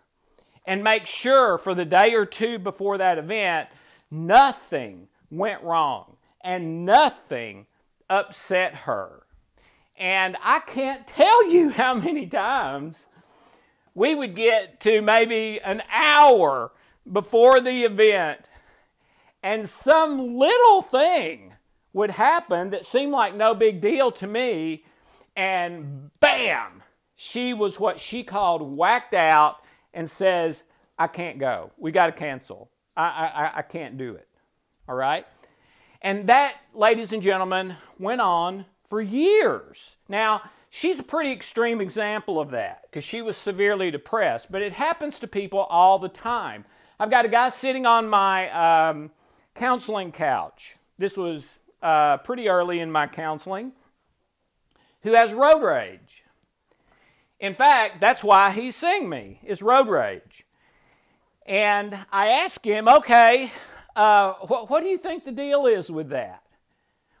and 0.66 0.82
make 0.82 1.06
sure 1.06 1.58
for 1.58 1.74
the 1.74 1.84
day 1.84 2.12
or 2.14 2.26
two 2.26 2.58
before 2.58 2.98
that 2.98 3.18
event, 3.18 3.68
nothing 4.10 5.06
went 5.30 5.62
wrong 5.62 6.16
and 6.40 6.84
nothing 6.84 7.66
upset 8.10 8.74
her. 8.74 9.22
And 9.96 10.36
I 10.42 10.58
can't 10.58 11.06
tell 11.06 11.48
you 11.48 11.68
how 11.68 11.94
many 11.94 12.26
times 12.26 13.06
we 13.94 14.16
would 14.16 14.34
get 14.34 14.80
to 14.80 15.02
maybe 15.02 15.60
an 15.60 15.84
hour 15.88 16.72
before 17.12 17.60
the 17.60 17.84
event 17.84 18.40
and 19.40 19.68
some 19.68 20.36
little 20.36 20.82
thing 20.82 21.52
would 21.92 22.12
happen 22.12 22.70
that 22.70 22.84
seemed 22.84 23.12
like 23.12 23.34
no 23.34 23.54
big 23.54 23.80
deal 23.80 24.10
to 24.12 24.26
me, 24.26 24.84
and 25.36 26.10
bam, 26.20 26.82
she 27.14 27.54
was 27.54 27.78
what 27.78 28.00
she 28.00 28.22
called 28.22 28.76
whacked 28.76 29.14
out 29.14 29.56
and 29.94 30.08
says, 30.08 30.62
I 30.98 31.06
can't 31.06 31.38
go. 31.38 31.72
We 31.76 31.92
got 31.92 32.06
to 32.06 32.12
cancel. 32.12 32.70
I, 32.96 33.04
I, 33.04 33.58
I 33.58 33.62
can't 33.62 33.96
do 33.96 34.14
it. 34.14 34.28
All 34.88 34.94
right? 34.94 35.26
And 36.00 36.26
that, 36.26 36.56
ladies 36.74 37.12
and 37.12 37.22
gentlemen, 37.22 37.76
went 37.98 38.20
on 38.20 38.66
for 38.88 39.00
years. 39.00 39.96
Now, 40.08 40.42
she's 40.68 40.98
a 40.98 41.04
pretty 41.04 41.32
extreme 41.32 41.80
example 41.80 42.40
of 42.40 42.50
that 42.50 42.82
because 42.82 43.04
she 43.04 43.22
was 43.22 43.36
severely 43.36 43.90
depressed, 43.90 44.50
but 44.50 44.62
it 44.62 44.72
happens 44.72 45.20
to 45.20 45.28
people 45.28 45.60
all 45.60 45.98
the 45.98 46.08
time. 46.08 46.64
I've 46.98 47.10
got 47.10 47.24
a 47.24 47.28
guy 47.28 47.48
sitting 47.50 47.86
on 47.86 48.08
my 48.08 48.88
um, 48.90 49.10
counseling 49.54 50.12
couch. 50.12 50.76
This 50.98 51.16
was 51.16 51.48
uh, 51.82 52.18
pretty 52.18 52.48
early 52.48 52.80
in 52.80 52.90
my 52.90 53.06
counseling 53.06 53.72
who 55.02 55.14
has 55.14 55.32
road 55.32 55.62
rage. 55.62 56.22
In 57.40 57.54
fact, 57.54 58.00
that's 58.00 58.22
why 58.22 58.50
he's 58.52 58.76
seeing 58.76 59.08
me, 59.08 59.40
is 59.42 59.62
road 59.62 59.88
rage. 59.88 60.44
And 61.44 61.98
I 62.12 62.28
ask 62.28 62.64
him, 62.64 62.88
okay, 62.88 63.50
uh, 63.96 64.34
what, 64.46 64.70
what 64.70 64.82
do 64.82 64.88
you 64.88 64.98
think 64.98 65.24
the 65.24 65.32
deal 65.32 65.66
is 65.66 65.90
with 65.90 66.10
that? 66.10 66.42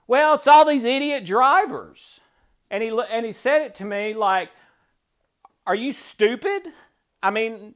Well, 0.06 0.34
it's 0.34 0.46
all 0.46 0.64
these 0.64 0.84
idiot 0.84 1.24
drivers. 1.24 2.20
And 2.70 2.82
he, 2.82 2.96
and 3.10 3.26
he 3.26 3.32
said 3.32 3.62
it 3.62 3.74
to 3.76 3.84
me 3.84 4.14
like, 4.14 4.50
Are 5.66 5.74
you 5.74 5.92
stupid? 5.92 6.62
I 7.22 7.30
mean, 7.30 7.74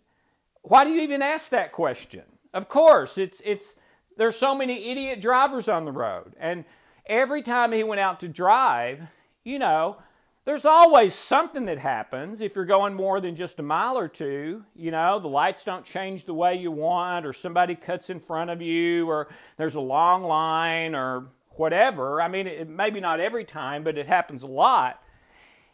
why 0.63 0.85
do 0.85 0.91
you 0.91 1.01
even 1.03 1.23
ask 1.23 1.51
that 1.51 1.73
question? 1.73 2.23
Of 2.55 2.69
course, 2.69 3.19
it's, 3.19 3.43
it's, 3.45 3.75
there's 4.17 4.37
so 4.37 4.55
many 4.55 4.91
idiot 4.91 5.21
drivers 5.21 5.69
on 5.69 5.85
the 5.85 5.93
road. 5.93 6.33
And 6.39 6.65
every 7.07 7.43
time 7.43 7.73
he 7.73 7.83
went 7.83 8.01
out 8.01 8.21
to 8.21 8.29
drive, 8.29 9.03
you 9.45 9.59
know, 9.59 9.99
there's 10.45 10.65
always 10.65 11.13
something 11.13 11.65
that 11.65 11.79
happens 11.79 12.41
if 12.41 12.55
you're 12.55 12.65
going 12.65 12.95
more 12.95 13.21
than 13.21 13.35
just 13.35 13.59
a 13.59 13.65
mile 13.65 13.99
or 13.99 14.07
two. 14.07 14.65
You 14.77 14.93
know, 14.93 15.19
the 15.19 15.29
lights 15.29 15.65
don't 15.65 15.85
change 15.85 16.25
the 16.25 16.35
way 16.35 16.55
you 16.55 16.71
want, 16.71 17.27
or 17.27 17.33
somebody 17.33 17.75
cuts 17.75 18.11
in 18.11 18.21
front 18.21 18.51
of 18.51 18.63
you, 18.63 19.09
or 19.09 19.29
there's 19.57 19.75
a 19.75 19.81
long 19.81 20.23
line, 20.23 20.95
or 20.95 21.27
whatever. 21.51 22.23
I 22.23 22.29
mean, 22.29 22.47
it, 22.47 22.69
maybe 22.69 23.01
not 23.01 23.19
every 23.19 23.45
time, 23.45 23.83
but 23.83 23.99
it 23.99 24.07
happens 24.07 24.43
a 24.43 24.47
lot. 24.47 25.03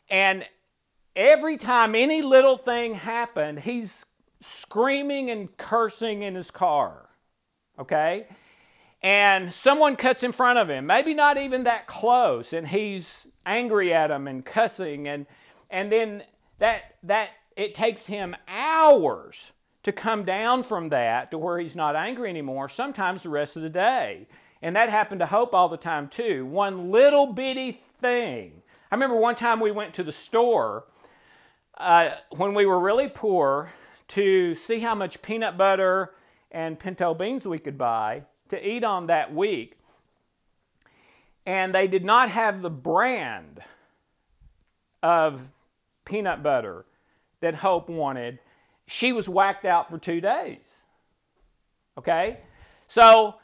And 0.08 0.46
every 1.14 1.58
time 1.58 1.94
any 1.94 2.22
little 2.22 2.56
thing 2.56 2.94
happened, 2.94 3.60
he's 3.60 4.06
screaming 4.40 5.30
and 5.30 5.54
cursing 5.58 6.22
in 6.22 6.34
his 6.34 6.50
car. 6.50 7.10
Okay? 7.78 8.26
And 9.02 9.52
someone 9.52 9.96
cuts 9.96 10.22
in 10.22 10.32
front 10.32 10.58
of 10.58 10.68
him, 10.70 10.86
maybe 10.86 11.14
not 11.14 11.36
even 11.36 11.64
that 11.64 11.86
close, 11.86 12.52
and 12.52 12.68
he's 12.68 13.26
angry 13.44 13.92
at 13.92 14.10
him 14.10 14.28
and 14.28 14.44
cussing 14.44 15.08
and 15.08 15.26
and 15.68 15.90
then 15.90 16.22
that 16.58 16.94
that 17.02 17.30
it 17.56 17.74
takes 17.74 18.06
him 18.06 18.36
hours 18.46 19.50
to 19.82 19.90
come 19.92 20.24
down 20.24 20.62
from 20.62 20.90
that 20.90 21.30
to 21.30 21.38
where 21.38 21.58
he's 21.58 21.74
not 21.74 21.96
angry 21.96 22.30
anymore, 22.30 22.68
sometimes 22.68 23.22
the 23.22 23.28
rest 23.28 23.56
of 23.56 23.62
the 23.62 23.68
day. 23.68 24.28
And 24.60 24.76
that 24.76 24.90
happened 24.90 25.18
to 25.20 25.26
Hope 25.26 25.54
all 25.54 25.68
the 25.68 25.76
time 25.76 26.08
too. 26.08 26.46
One 26.46 26.92
little 26.92 27.26
bitty 27.26 27.72
thing. 28.00 28.62
I 28.90 28.94
remember 28.94 29.16
one 29.16 29.34
time 29.34 29.58
we 29.58 29.72
went 29.72 29.94
to 29.94 30.04
the 30.04 30.12
store 30.12 30.84
uh, 31.78 32.10
when 32.36 32.54
we 32.54 32.64
were 32.64 32.78
really 32.78 33.08
poor 33.08 33.72
to 34.08 34.54
see 34.54 34.80
how 34.80 34.94
much 34.94 35.22
peanut 35.22 35.56
butter 35.56 36.12
and 36.52 36.78
pinto 36.78 37.14
beans 37.14 37.46
we 37.46 37.58
could 37.58 37.76
buy 37.76 38.22
to 38.48 38.68
eat 38.68 38.84
on 38.84 39.08
that 39.08 39.34
week 39.34 39.76
and 41.46 41.74
they 41.74 41.88
did 41.88 42.04
not 42.04 42.30
have 42.30 42.62
the 42.62 42.70
brand 42.70 43.60
of 45.02 45.42
peanut 46.04 46.42
butter 46.42 46.84
that 47.40 47.56
Hope 47.56 47.88
wanted, 47.88 48.38
she 48.86 49.12
was 49.12 49.28
whacked 49.28 49.64
out 49.64 49.88
for 49.88 49.98
two 49.98 50.20
days. 50.20 50.64
Okay? 51.98 52.38
So, 52.86 53.36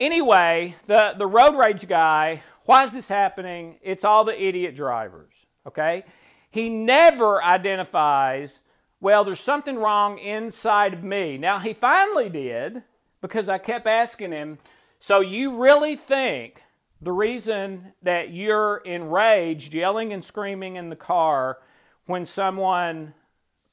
anyway, 0.00 0.76
the, 0.86 1.14
the 1.18 1.26
road 1.26 1.56
rage 1.56 1.86
guy, 1.86 2.42
why 2.64 2.84
is 2.84 2.92
this 2.92 3.08
happening? 3.08 3.78
It's 3.82 4.04
all 4.04 4.24
the 4.24 4.42
idiot 4.42 4.74
drivers. 4.74 5.32
Okay? 5.66 6.04
He 6.50 6.70
never 6.70 7.42
identifies, 7.42 8.62
well, 9.04 9.22
there's 9.22 9.38
something 9.38 9.76
wrong 9.76 10.16
inside 10.16 10.94
of 10.94 11.04
me. 11.04 11.36
Now, 11.36 11.58
he 11.58 11.74
finally 11.74 12.30
did 12.30 12.84
because 13.20 13.50
I 13.50 13.58
kept 13.58 13.86
asking 13.86 14.32
him, 14.32 14.58
so 14.98 15.20
you 15.20 15.62
really 15.62 15.94
think 15.94 16.62
the 17.02 17.12
reason 17.12 17.92
that 18.02 18.32
you're 18.32 18.78
enraged, 18.86 19.74
yelling 19.74 20.10
and 20.10 20.24
screaming 20.24 20.76
in 20.76 20.88
the 20.88 20.96
car 20.96 21.58
when 22.06 22.24
someone 22.24 23.12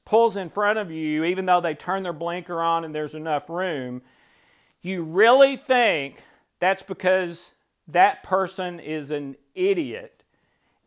pulls 0.04 0.36
in 0.36 0.50
front 0.50 0.78
of 0.78 0.90
you, 0.90 1.24
even 1.24 1.46
though 1.46 1.62
they 1.62 1.72
turn 1.72 2.02
their 2.02 2.12
blinker 2.12 2.60
on 2.60 2.84
and 2.84 2.94
there's 2.94 3.14
enough 3.14 3.48
room, 3.48 4.02
you 4.82 5.02
really 5.02 5.56
think 5.56 6.22
that's 6.60 6.82
because 6.82 7.52
that 7.88 8.22
person 8.22 8.78
is 8.78 9.10
an 9.10 9.36
idiot 9.54 10.24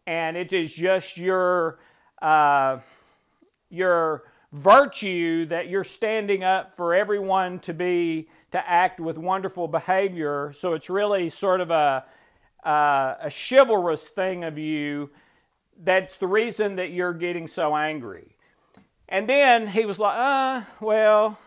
and 0.05 0.37
it 0.37 0.53
is 0.53 0.71
just 0.71 1.17
your 1.17 1.79
uh, 2.21 2.77
your 3.71 4.23
virtue 4.55 5.45
that 5.47 5.67
you're 5.67 5.83
standing 5.83 6.43
up 6.43 6.73
for 6.75 6.93
everyone 6.93 7.59
to 7.59 7.73
be 7.73 8.29
to 8.51 8.69
act 8.69 9.01
with 9.01 9.17
wonderful 9.17 9.67
behavior. 9.67 10.53
So 10.53 10.73
it's 10.73 10.89
really 10.89 11.29
sort 11.29 11.59
of 11.59 11.71
a 11.71 12.05
uh, 12.63 13.15
a 13.21 13.29
chivalrous 13.29 14.05
thing 14.05 14.43
of 14.43 14.57
you. 14.57 15.11
That's 15.83 16.15
the 16.15 16.27
reason 16.27 16.77
that 16.77 16.91
you're 16.91 17.13
getting 17.13 17.47
so 17.47 17.75
angry. 17.75 18.37
And 19.09 19.29
then 19.29 19.67
he 19.67 19.85
was 19.85 19.99
like 19.99 20.17
uh 20.17 20.61
well 20.79 21.37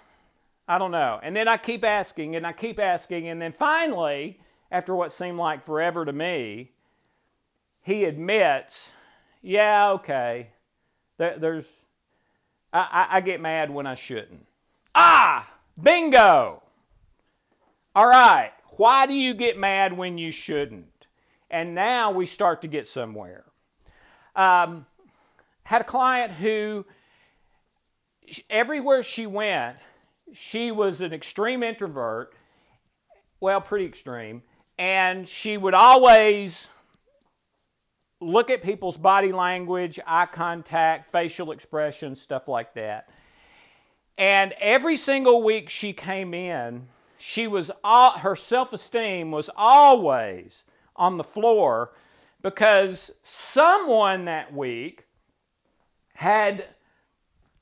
i 0.69 0.79
don't 0.79 0.91
know. 0.91 1.19
And 1.23 1.35
then 1.35 1.49
i 1.49 1.57
keep 1.57 1.85
asking 1.85 2.37
and 2.37 2.47
i 2.47 2.53
keep 2.53 2.79
asking. 2.79 3.27
And 3.27 3.41
then 3.41 3.53
finally 3.53 4.39
after 4.71 4.95
what 4.95 5.13
seemed 5.13 5.39
like 5.39 5.65
forever 5.65 6.05
to 6.05 6.13
me 6.13 6.73
he 7.83 8.05
admits 8.05 8.93
yeah 9.41 9.93
okay. 9.93 10.51
There's 11.17 11.88
I, 12.73 13.07
I, 13.11 13.21
get 13.21 13.41
mad 13.41 13.71
when 13.71 13.87
I 13.87 13.95
shouldn't. 13.95 14.47
Ah, 14.95 15.49
bingo. 15.81 16.63
All 17.95 18.07
right, 18.07 18.53
why 18.77 19.07
do 19.07 19.15
you 19.15 19.35
get 19.35 19.59
mad 19.59 19.97
when 19.97 20.19
you 20.19 20.31
shouldn't? 20.31 21.07
And 21.51 21.75
now 21.75 22.11
we 22.11 22.27
start 22.27 22.63
to 22.63 22.69
get 22.69 22.87
somewhere. 22.87 23.45
Um, 24.37 24.87
had 25.65 25.81
a 25.81 25.85
client 25.85 26.33
who, 26.33 26.85
everywhere 28.51 29.03
she 29.03 29.27
went, 29.27 29.79
she 30.33 30.71
was 30.71 31.01
an 31.01 31.13
extreme 31.13 31.63
introvert, 31.63 32.35
well, 33.41 33.61
pretty 33.61 33.87
extreme, 33.87 34.43
and 34.79 35.29
she 35.29 35.57
would 35.57 35.75
always 35.75 36.69
look 38.21 38.51
at 38.51 38.63
people's 38.63 38.97
body 38.97 39.33
language, 39.33 40.01
eye 40.07 40.27
contact, 40.27 41.13
facial 41.13 41.53
expression, 41.53 42.15
stuff 42.17 42.49
like 42.49 42.75
that. 42.75 43.09
And 44.17 44.53
every 44.59 44.97
single 44.97 45.43
week 45.43 45.69
she 45.69 45.93
came 45.93 46.35
in, 46.35 46.87
she 47.19 47.47
was 47.47 47.71
all, 47.85 48.19
her 48.19 48.35
self-esteem 48.35 49.31
was 49.31 49.49
always 49.57 50.65
on 50.97 51.17
the 51.17 51.25
floor 51.25 51.93
because 52.43 53.13
someone 53.23 54.25
that 54.25 54.53
week 54.53 55.07
had 56.15 56.67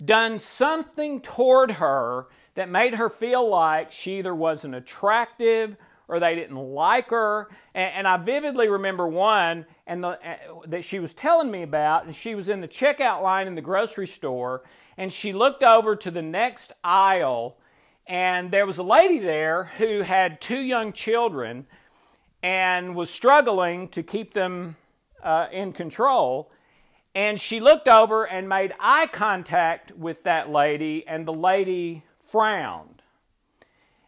done 0.02 0.38
something 0.38 1.20
toward 1.20 1.72
her 1.72 2.26
that 2.54 2.68
made 2.70 2.94
her 2.94 3.10
feel 3.10 3.46
like 3.48 3.92
she 3.92 4.18
either 4.18 4.34
wasn't 4.34 4.74
attractive 4.74 5.76
or 6.08 6.20
they 6.20 6.34
didn't 6.34 6.56
like 6.56 7.10
her. 7.10 7.48
And, 7.74 7.94
and 7.94 8.08
I 8.08 8.16
vividly 8.16 8.68
remember 8.68 9.06
one 9.06 9.66
and 9.86 10.02
the, 10.02 10.08
uh, 10.08 10.36
that 10.66 10.84
she 10.84 10.98
was 10.98 11.14
telling 11.14 11.50
me 11.50 11.62
about, 11.62 12.04
and 12.04 12.14
she 12.14 12.34
was 12.34 12.48
in 12.48 12.60
the 12.60 12.68
checkout 12.68 13.22
line 13.22 13.46
in 13.46 13.54
the 13.54 13.62
grocery 13.62 14.06
store, 14.06 14.62
and 14.96 15.12
she 15.12 15.32
looked 15.32 15.62
over 15.62 15.96
to 15.96 16.10
the 16.10 16.22
next 16.22 16.72
aisle, 16.82 17.56
and 18.06 18.50
there 18.50 18.66
was 18.66 18.78
a 18.78 18.82
lady 18.82 19.18
there 19.18 19.64
who 19.78 20.02
had 20.02 20.40
two 20.40 20.60
young 20.60 20.92
children 20.92 21.66
and 22.42 22.94
was 22.94 23.10
struggling 23.10 23.88
to 23.88 24.02
keep 24.02 24.32
them 24.32 24.76
uh, 25.22 25.48
in 25.50 25.72
control. 25.72 26.50
And 27.14 27.40
she 27.40 27.60
looked 27.60 27.88
over 27.88 28.24
and 28.24 28.48
made 28.48 28.74
eye 28.78 29.08
contact 29.10 29.90
with 29.96 30.22
that 30.24 30.50
lady, 30.50 31.06
and 31.08 31.26
the 31.26 31.32
lady 31.32 32.04
frowned. 32.18 33.02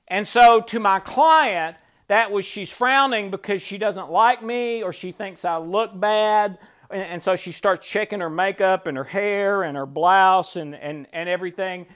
And 0.06 0.26
so, 0.26 0.60
to 0.60 0.78
my 0.78 1.00
client, 1.00 1.76
that 2.08 2.32
was 2.32 2.44
she's 2.44 2.72
frowning 2.72 3.30
because 3.30 3.62
she 3.62 3.78
doesn't 3.78 4.10
like 4.10 4.42
me 4.42 4.82
or 4.82 4.92
she 4.92 5.12
thinks 5.12 5.44
I 5.44 5.58
look 5.58 5.98
bad. 5.98 6.58
And, 6.90 7.02
and 7.02 7.22
so 7.22 7.36
she 7.36 7.52
starts 7.52 7.86
checking 7.86 8.20
her 8.20 8.30
makeup 8.30 8.86
and 8.86 8.96
her 8.96 9.04
hair 9.04 9.62
and 9.62 9.76
her 9.76 9.86
blouse 9.86 10.56
and, 10.56 10.74
and, 10.74 11.06
and 11.12 11.28
everything. 11.28 11.86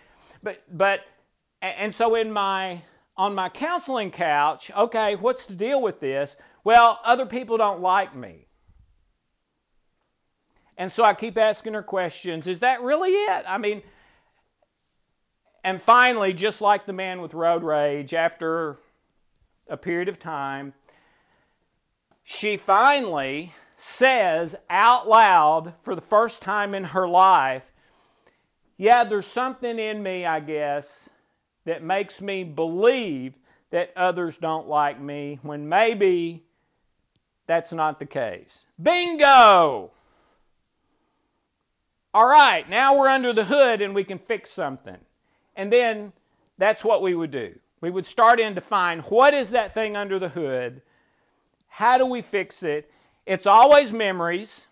But, 0.43 0.63
but, 0.71 1.01
and 1.61 1.95
so 1.95 2.15
in 2.15 2.31
my, 2.31 2.83
on 3.17 3.35
my 3.35 3.49
counseling 3.49 4.11
couch, 4.11 4.71
okay, 4.77 5.17
what's 5.17 5.47
the 5.47 5.55
deal 5.55 5.81
with 5.81 6.01
this? 6.01 6.37
Well, 6.63 7.01
other 7.05 7.27
people 7.27 7.57
don't 7.57 7.81
like 7.81 8.15
me. 8.15 8.47
And 10.77 10.91
so 10.91 11.05
I 11.05 11.15
keep 11.15 11.39
asking 11.39 11.75
her 11.75 11.83
questions. 11.83 12.47
Is 12.47 12.61
that 12.61 12.83
really 12.83 13.11
it? 13.11 13.45
I 13.47 13.59
mean, 13.59 13.83
and 15.65 15.81
finally, 15.81 16.33
just 16.33 16.61
like 16.61 16.87
the 16.87 16.93
man 16.93 17.23
with 17.23 17.35
road 17.35 17.63
rage, 17.63 18.15
after 18.15 18.79
a 19.73 19.77
period 19.79 20.09
of 20.09 20.19
time, 20.19 20.75
she 22.23 22.59
finally 22.59 23.55
says 23.75 24.55
out 24.69 25.09
loud 25.09 25.73
for 25.81 25.95
the 25.95 26.01
first 26.03 26.43
time 26.43 26.75
in 26.75 26.85
her 26.85 27.09
life, 27.09 27.65
Yeah, 28.77 29.05
there's 29.05 29.27
something 29.27 29.79
in 29.79 30.03
me, 30.03 30.27
I 30.27 30.41
guess, 30.41 31.09
that 31.65 31.83
makes 31.83 32.21
me 32.21 32.45
believe 32.45 33.35
that 33.71 33.93
others 33.97 34.37
don't 34.37 34.69
like 34.69 35.01
me 35.01 35.39
when 35.43 35.69
maybe 35.69 36.45
that's 37.47 37.73
not 37.73 37.99
the 37.99 38.07
case. 38.07 38.67
Bingo! 38.81 39.91
All 42.15 42.27
right, 42.27 42.69
now 42.69 42.97
we're 42.97 43.09
under 43.09 43.33
the 43.33 43.47
hood 43.47 43.81
and 43.81 43.95
we 43.95 44.05
can 44.05 44.19
fix 44.19 44.51
something. 44.51 44.99
And 45.57 45.73
then 45.73 46.13
that's 46.59 46.85
what 46.85 47.01
we 47.01 47.15
would 47.15 47.31
do. 47.31 47.59
We 47.83 47.91
would 47.91 48.07
start 48.07 48.41
in 48.41 48.55
to 48.55 48.61
find 48.63 49.03
what 49.03 49.35
is 49.35 49.51
that 49.51 49.75
thing 49.75 49.97
under 49.97 50.19
the 50.19 50.31
hood? 50.31 50.81
How 51.69 51.99
do 51.99 52.07
we 52.07 52.23
fix 52.23 52.63
it? 52.63 52.91
It's 53.27 53.47
always 53.47 53.93
memories 53.93 54.69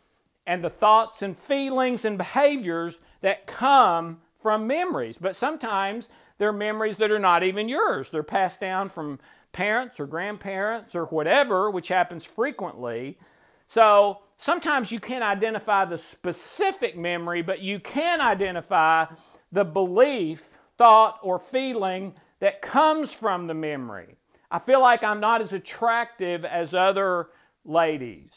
and 0.46 0.64
the 0.64 0.70
thoughts 0.70 1.20
and 1.20 1.37
feelings 1.37 2.05
and 2.05 2.16
behaviors 2.16 3.01
that 3.20 3.46
come 3.46 4.20
from 4.38 4.66
memories. 4.66 5.18
But 5.18 5.37
sometimes 5.37 6.09
they're 6.38 6.53
memories 6.53 6.96
that 6.99 7.11
are 7.11 7.18
not 7.18 7.42
even 7.42 7.68
yours. 7.68 8.11
They're 8.11 8.23
passed 8.23 8.61
down 8.61 8.88
from 8.88 9.18
parents 9.53 9.99
or 9.99 10.07
grandparents 10.07 10.94
or 10.94 11.07
whatever, 11.07 11.68
which 11.68 11.88
happens 11.88 12.25
frequently. 12.25 13.18
So 13.66 14.20
sometimes 14.37 14.92
you 14.92 15.01
can't 15.01 15.25
identify 15.25 15.85
the 15.85 15.99
specific 15.99 16.96
memory, 16.96 17.42
but 17.42 17.61
you 17.61 17.81
can 17.81 18.20
identify 18.20 19.07
the 19.51 19.64
belief, 19.64 20.59
thought, 20.79 21.18
or 21.23 21.40
feeling 21.40 22.14
that 22.40 22.62
comes 22.62 23.12
from 23.12 23.46
the 23.46 23.55
memory. 23.55 24.16
I 24.50 24.59
feel 24.59 24.81
like 24.81 25.05
I'm 25.05 25.20
not 25.20 25.40
as 25.40 25.53
attractive 25.53 26.44
as 26.44 26.74
other 26.74 27.29
ladies. 27.64 28.33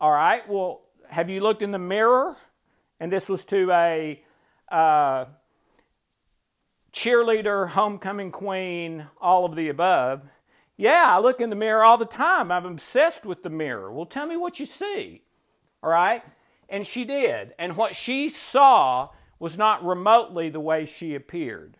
All 0.00 0.10
right, 0.10 0.46
well, 0.48 0.80
have 1.08 1.30
you 1.30 1.40
looked 1.40 1.62
in 1.62 1.70
the 1.70 1.78
mirror? 1.78 2.36
And 2.98 3.12
this 3.12 3.28
was 3.28 3.44
to 3.46 3.70
a 3.70 4.22
uh, 4.70 5.26
cheerleader, 6.92 7.68
homecoming 7.68 8.32
queen, 8.32 9.06
all 9.20 9.44
of 9.44 9.54
the 9.54 9.68
above. 9.68 10.22
Yeah, 10.76 11.04
I 11.08 11.20
look 11.20 11.40
in 11.40 11.50
the 11.50 11.56
mirror 11.56 11.84
all 11.84 11.98
the 11.98 12.04
time. 12.04 12.50
I'm 12.50 12.64
obsessed 12.64 13.24
with 13.24 13.42
the 13.42 13.50
mirror. 13.50 13.92
Well, 13.92 14.06
tell 14.06 14.26
me 14.26 14.36
what 14.36 14.58
you 14.58 14.66
see. 14.66 15.22
All 15.82 15.90
right? 15.90 16.24
And 16.68 16.86
she 16.86 17.04
did. 17.04 17.54
And 17.58 17.76
what 17.76 17.94
she 17.94 18.28
saw 18.28 19.10
was 19.38 19.58
not 19.58 19.84
remotely 19.84 20.48
the 20.48 20.60
way 20.60 20.84
she 20.84 21.14
appeared 21.14 21.76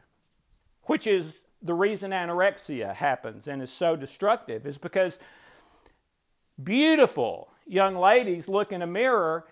which 0.84 1.06
is 1.06 1.38
the 1.62 1.74
reason 1.74 2.10
anorexia 2.10 2.94
happens 2.94 3.46
and 3.46 3.62
is 3.62 3.72
so 3.72 3.96
destructive, 3.96 4.66
is 4.66 4.78
because 4.78 5.18
beautiful 6.62 7.48
young 7.66 7.96
ladies 7.96 8.48
look 8.48 8.72
in 8.72 8.82
a 8.82 8.86
mirror 8.86 9.46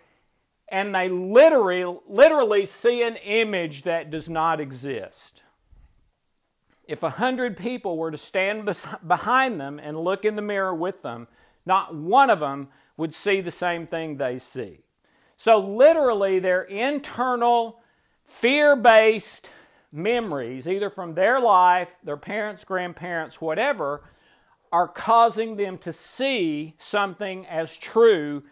and 0.69 0.95
they 0.95 1.09
literally, 1.09 1.99
literally 2.07 2.67
see 2.67 3.03
an 3.03 3.17
image 3.17 3.83
that 3.83 4.11
does 4.11 4.29
not 4.29 4.61
exist. 4.61 5.43
If 6.87 7.03
a 7.03 7.11
hundred 7.11 7.57
people 7.57 7.97
were 7.97 8.11
to 8.11 8.17
stand 8.17 8.69
behind 9.07 9.61
them 9.61 9.79
and 9.79 9.99
look 9.99 10.25
in 10.25 10.37
the 10.37 10.43
mirror 10.43 10.75
with 10.75 11.03
them, 11.03 11.29
not 11.67 11.95
one 11.95 12.31
of 12.31 12.41
them 12.41 12.69
would 12.97 13.15
see 13.15 13.41
the 13.41 13.51
same 13.51 13.87
thing 13.87 14.17
they 14.17 14.39
see. 14.39 14.81
So, 15.37 15.59
literally, 15.59 16.39
their 16.39 16.63
internal 16.63 17.81
fear 18.25 18.77
based 18.77 19.51
memories, 19.93 20.69
either 20.69 20.91
from 20.91 21.15
their 21.15 21.41
life, 21.41 21.95
their 22.05 22.17
parents, 22.17 22.65
grandparents, 22.65 23.41
whatever, 23.41 24.03
are 24.73 24.89
causing 24.89 25.57
them 25.57 25.77
to 25.79 25.93
see 25.93 26.75
something 26.79 27.47
as 27.47 27.77
true 27.77 28.43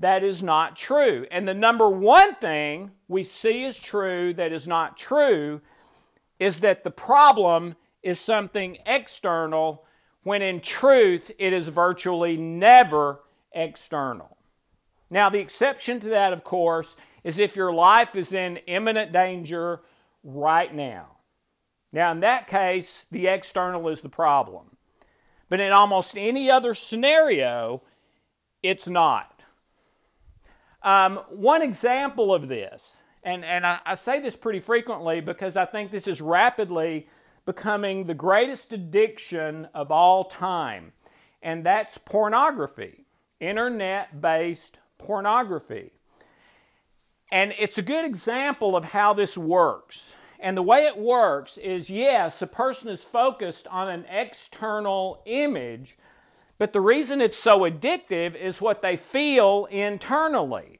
that 0.00 0.24
is 0.24 0.42
not 0.42 0.76
true. 0.76 1.26
And 1.30 1.46
the 1.46 1.54
number 1.54 1.88
one 1.88 2.34
thing 2.34 2.90
we 3.06 3.22
see 3.22 3.64
as 3.64 3.78
true 3.78 4.34
that 4.34 4.52
is 4.52 4.66
not 4.66 4.96
true 4.96 5.60
is 6.40 6.60
that 6.60 6.82
the 6.82 6.90
problem 6.90 7.76
is 8.02 8.18
something 8.18 8.78
external 8.84 9.84
when 10.24 10.42
in 10.42 10.60
truth 10.60 11.30
it 11.38 11.52
is 11.52 11.68
virtually 11.68 12.36
never 12.36 13.20
external. 13.52 14.36
Now, 15.10 15.30
the 15.30 15.38
exception 15.38 16.00
to 16.00 16.08
that, 16.08 16.32
of 16.32 16.42
course, 16.42 16.96
is 17.22 17.38
if 17.38 17.54
your 17.54 17.72
life 17.72 18.16
is 18.16 18.32
in 18.32 18.56
imminent 18.66 19.12
danger 19.12 19.80
right 20.24 20.74
now. 20.74 21.18
Now, 21.92 22.10
in 22.10 22.20
that 22.20 22.48
case, 22.48 23.06
the 23.12 23.28
external 23.28 23.88
is 23.88 24.00
the 24.00 24.08
problem. 24.08 24.76
But 25.48 25.60
in 25.60 25.72
almost 25.72 26.18
any 26.18 26.50
other 26.50 26.74
scenario, 26.74 27.82
it's 28.62 28.88
not. 28.88 29.42
Um, 30.82 31.18
one 31.30 31.62
example 31.62 32.34
of 32.34 32.48
this, 32.48 33.04
and, 33.22 33.44
and 33.44 33.64
I, 33.64 33.78
I 33.86 33.94
say 33.94 34.20
this 34.20 34.36
pretty 34.36 34.60
frequently 34.60 35.20
because 35.20 35.56
I 35.56 35.64
think 35.64 35.90
this 35.90 36.06
is 36.06 36.20
rapidly 36.20 37.08
becoming 37.46 38.04
the 38.04 38.14
greatest 38.14 38.72
addiction 38.72 39.68
of 39.72 39.90
all 39.90 40.24
time, 40.24 40.92
and 41.42 41.64
that's 41.64 41.96
pornography, 41.96 43.06
internet 43.40 44.20
based 44.20 44.78
pornography. 44.98 45.92
And 47.34 47.52
it's 47.58 47.78
a 47.78 47.82
good 47.82 48.04
example 48.04 48.76
of 48.76 48.84
how 48.84 49.12
this 49.12 49.36
works. 49.36 50.12
And 50.38 50.56
the 50.56 50.62
way 50.62 50.86
it 50.86 50.96
works 50.96 51.58
is 51.58 51.90
yes, 51.90 52.40
a 52.40 52.46
person 52.46 52.88
is 52.88 53.02
focused 53.02 53.66
on 53.66 53.88
an 53.88 54.04
external 54.08 55.20
image, 55.26 55.98
but 56.58 56.72
the 56.72 56.80
reason 56.80 57.20
it's 57.20 57.36
so 57.36 57.62
addictive 57.68 58.36
is 58.36 58.60
what 58.60 58.82
they 58.82 58.96
feel 58.96 59.66
internally. 59.68 60.78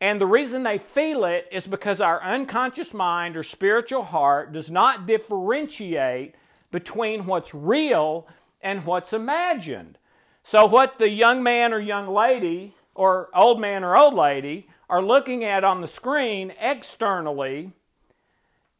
And 0.00 0.20
the 0.20 0.26
reason 0.26 0.64
they 0.64 0.78
feel 0.78 1.24
it 1.24 1.46
is 1.52 1.68
because 1.68 2.00
our 2.00 2.20
unconscious 2.20 2.92
mind 2.92 3.36
or 3.36 3.44
spiritual 3.44 4.02
heart 4.02 4.52
does 4.52 4.68
not 4.68 5.06
differentiate 5.06 6.34
between 6.72 7.24
what's 7.24 7.54
real 7.54 8.26
and 8.60 8.84
what's 8.84 9.12
imagined. 9.12 9.96
So, 10.42 10.66
what 10.66 10.98
the 10.98 11.08
young 11.08 11.44
man 11.44 11.72
or 11.72 11.78
young 11.78 12.08
lady, 12.08 12.74
or 12.96 13.28
old 13.32 13.60
man 13.60 13.84
or 13.84 13.96
old 13.96 14.14
lady, 14.14 14.66
are 14.88 15.02
looking 15.02 15.44
at 15.44 15.64
on 15.64 15.80
the 15.80 15.88
screen 15.88 16.52
externally, 16.60 17.72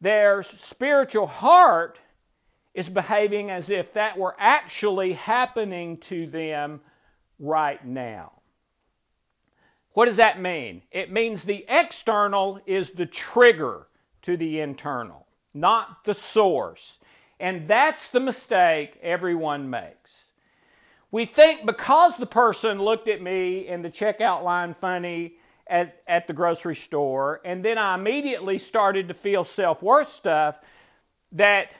their 0.01 0.43
spiritual 0.43 1.27
heart 1.27 1.99
is 2.73 2.89
behaving 2.89 3.49
as 3.49 3.69
if 3.69 3.93
that 3.93 4.17
were 4.17 4.35
actually 4.39 5.13
happening 5.13 5.97
to 5.97 6.25
them 6.27 6.81
right 7.37 7.85
now. 7.85 8.31
What 9.93 10.05
does 10.05 10.17
that 10.17 10.39
mean? 10.39 10.83
It 10.91 11.11
means 11.11 11.43
the 11.43 11.65
external 11.67 12.61
is 12.65 12.91
the 12.91 13.05
trigger 13.05 13.87
to 14.21 14.37
the 14.37 14.59
internal, 14.59 15.27
not 15.53 16.03
the 16.03 16.13
source. 16.13 16.99
And 17.39 17.67
that's 17.67 18.09
the 18.09 18.19
mistake 18.19 18.97
everyone 19.01 19.69
makes. 19.69 20.25
We 21.11 21.25
think 21.25 21.65
because 21.65 22.17
the 22.17 22.25
person 22.25 22.79
looked 22.81 23.07
at 23.07 23.21
me 23.21 23.67
in 23.67 23.81
the 23.81 23.89
checkout 23.89 24.43
line 24.43 24.73
funny 24.73 25.35
at, 25.69 26.01
at 26.07 26.27
the 26.27 26.33
grocery 26.33 26.75
store, 26.75 27.41
and 27.45 27.63
then 27.63 27.77
I 27.77 27.95
immediately 27.95 28.57
started 28.57 29.07
to 29.07 29.13
feel 29.13 29.43
self 29.43 29.81
worth 29.83 30.07
stuff, 30.07 30.59
that 31.31 31.71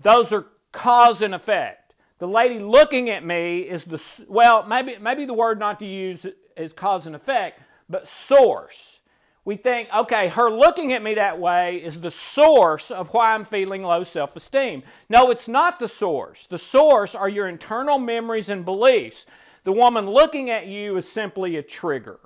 those 0.00 0.32
are 0.32 0.46
cause 0.70 1.22
and 1.22 1.34
effect. 1.34 1.94
The 2.18 2.28
lady 2.28 2.60
looking 2.60 3.10
at 3.10 3.24
me 3.24 3.60
is 3.60 3.84
the, 3.84 4.24
well, 4.28 4.64
maybe, 4.64 4.96
maybe 5.00 5.26
the 5.26 5.34
word 5.34 5.58
not 5.58 5.80
to 5.80 5.86
use 5.86 6.24
is 6.56 6.72
cause 6.72 7.06
and 7.06 7.16
effect, 7.16 7.60
but 7.88 8.06
source. 8.06 9.00
We 9.44 9.56
think, 9.56 9.88
okay, 9.92 10.28
her 10.28 10.48
looking 10.48 10.92
at 10.92 11.02
me 11.02 11.14
that 11.14 11.40
way 11.40 11.78
is 11.78 12.00
the 12.00 12.12
source 12.12 12.92
of 12.92 13.12
why 13.12 13.34
I'm 13.34 13.44
feeling 13.44 13.82
low 13.82 14.04
self 14.04 14.36
esteem. 14.36 14.84
No, 15.08 15.32
it's 15.32 15.48
not 15.48 15.80
the 15.80 15.88
source. 15.88 16.46
The 16.46 16.58
source 16.58 17.16
are 17.16 17.28
your 17.28 17.48
internal 17.48 17.98
memories 17.98 18.48
and 18.48 18.64
beliefs. 18.64 19.26
The 19.64 19.72
woman 19.72 20.08
looking 20.08 20.48
at 20.48 20.68
you 20.68 20.96
is 20.96 21.10
simply 21.10 21.56
a 21.56 21.62
trigger. 21.62 22.20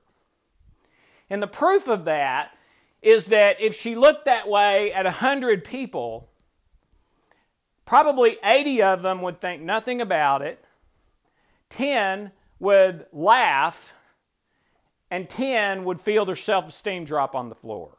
And 1.29 1.43
the 1.43 1.47
proof 1.47 1.89
of 1.89 2.05
that 2.05 2.57
is 3.03 3.27
that 3.27 3.61
if 3.61 3.75
she 3.75 3.95
looked 3.95 4.25
that 4.25 4.49
way 4.49 4.93
at 4.93 5.05
100 5.05 5.65
people, 5.65 6.29
probably 7.85 8.39
80 8.45 8.83
of 8.83 9.03
them 9.03 9.23
would 9.23 9.41
think 9.41 9.63
nothing 9.63 10.01
about 10.01 10.43
it, 10.43 10.65
10 11.71 12.33
would 12.59 13.07
laugh 13.13 13.95
and 15.11 15.29
10 15.29 15.85
would 15.85 16.01
feel 16.01 16.25
their 16.25 16.37
self 16.37 16.69
esteem 16.69 17.05
drop 17.05 17.35
on 17.35 17.49
the 17.49 17.55
floor. 17.55 17.97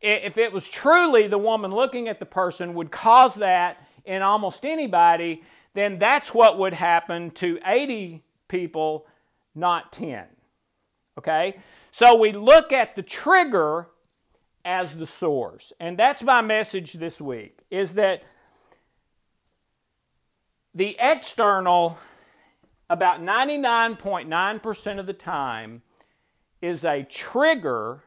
If 0.00 0.36
it 0.36 0.52
was 0.52 0.68
truly 0.68 1.26
the 1.26 1.38
woman 1.38 1.70
looking 1.70 2.08
at 2.08 2.18
the 2.18 2.26
person 2.26 2.74
would 2.74 2.90
cause 2.90 3.36
that 3.36 3.86
in 4.04 4.22
almost 4.22 4.64
anybody, 4.64 5.42
then 5.74 5.98
that's 5.98 6.34
what 6.34 6.58
would 6.58 6.74
happen 6.74 7.30
to 7.32 7.58
80 7.64 8.22
people, 8.48 9.06
not 9.54 9.90
10. 9.92 10.26
Okay? 11.18 11.56
So 11.98 12.14
we 12.14 12.32
look 12.32 12.74
at 12.74 12.94
the 12.94 13.02
trigger 13.02 13.86
as 14.66 14.96
the 14.96 15.06
source. 15.06 15.72
And 15.80 15.96
that's 15.96 16.22
my 16.22 16.42
message 16.42 16.92
this 16.92 17.22
week 17.22 17.60
is 17.70 17.94
that 17.94 18.22
the 20.74 20.94
external 21.00 21.96
about 22.90 23.22
99.9% 23.22 24.98
of 24.98 25.06
the 25.06 25.14
time 25.14 25.80
is 26.60 26.84
a 26.84 27.02
trigger, 27.02 28.02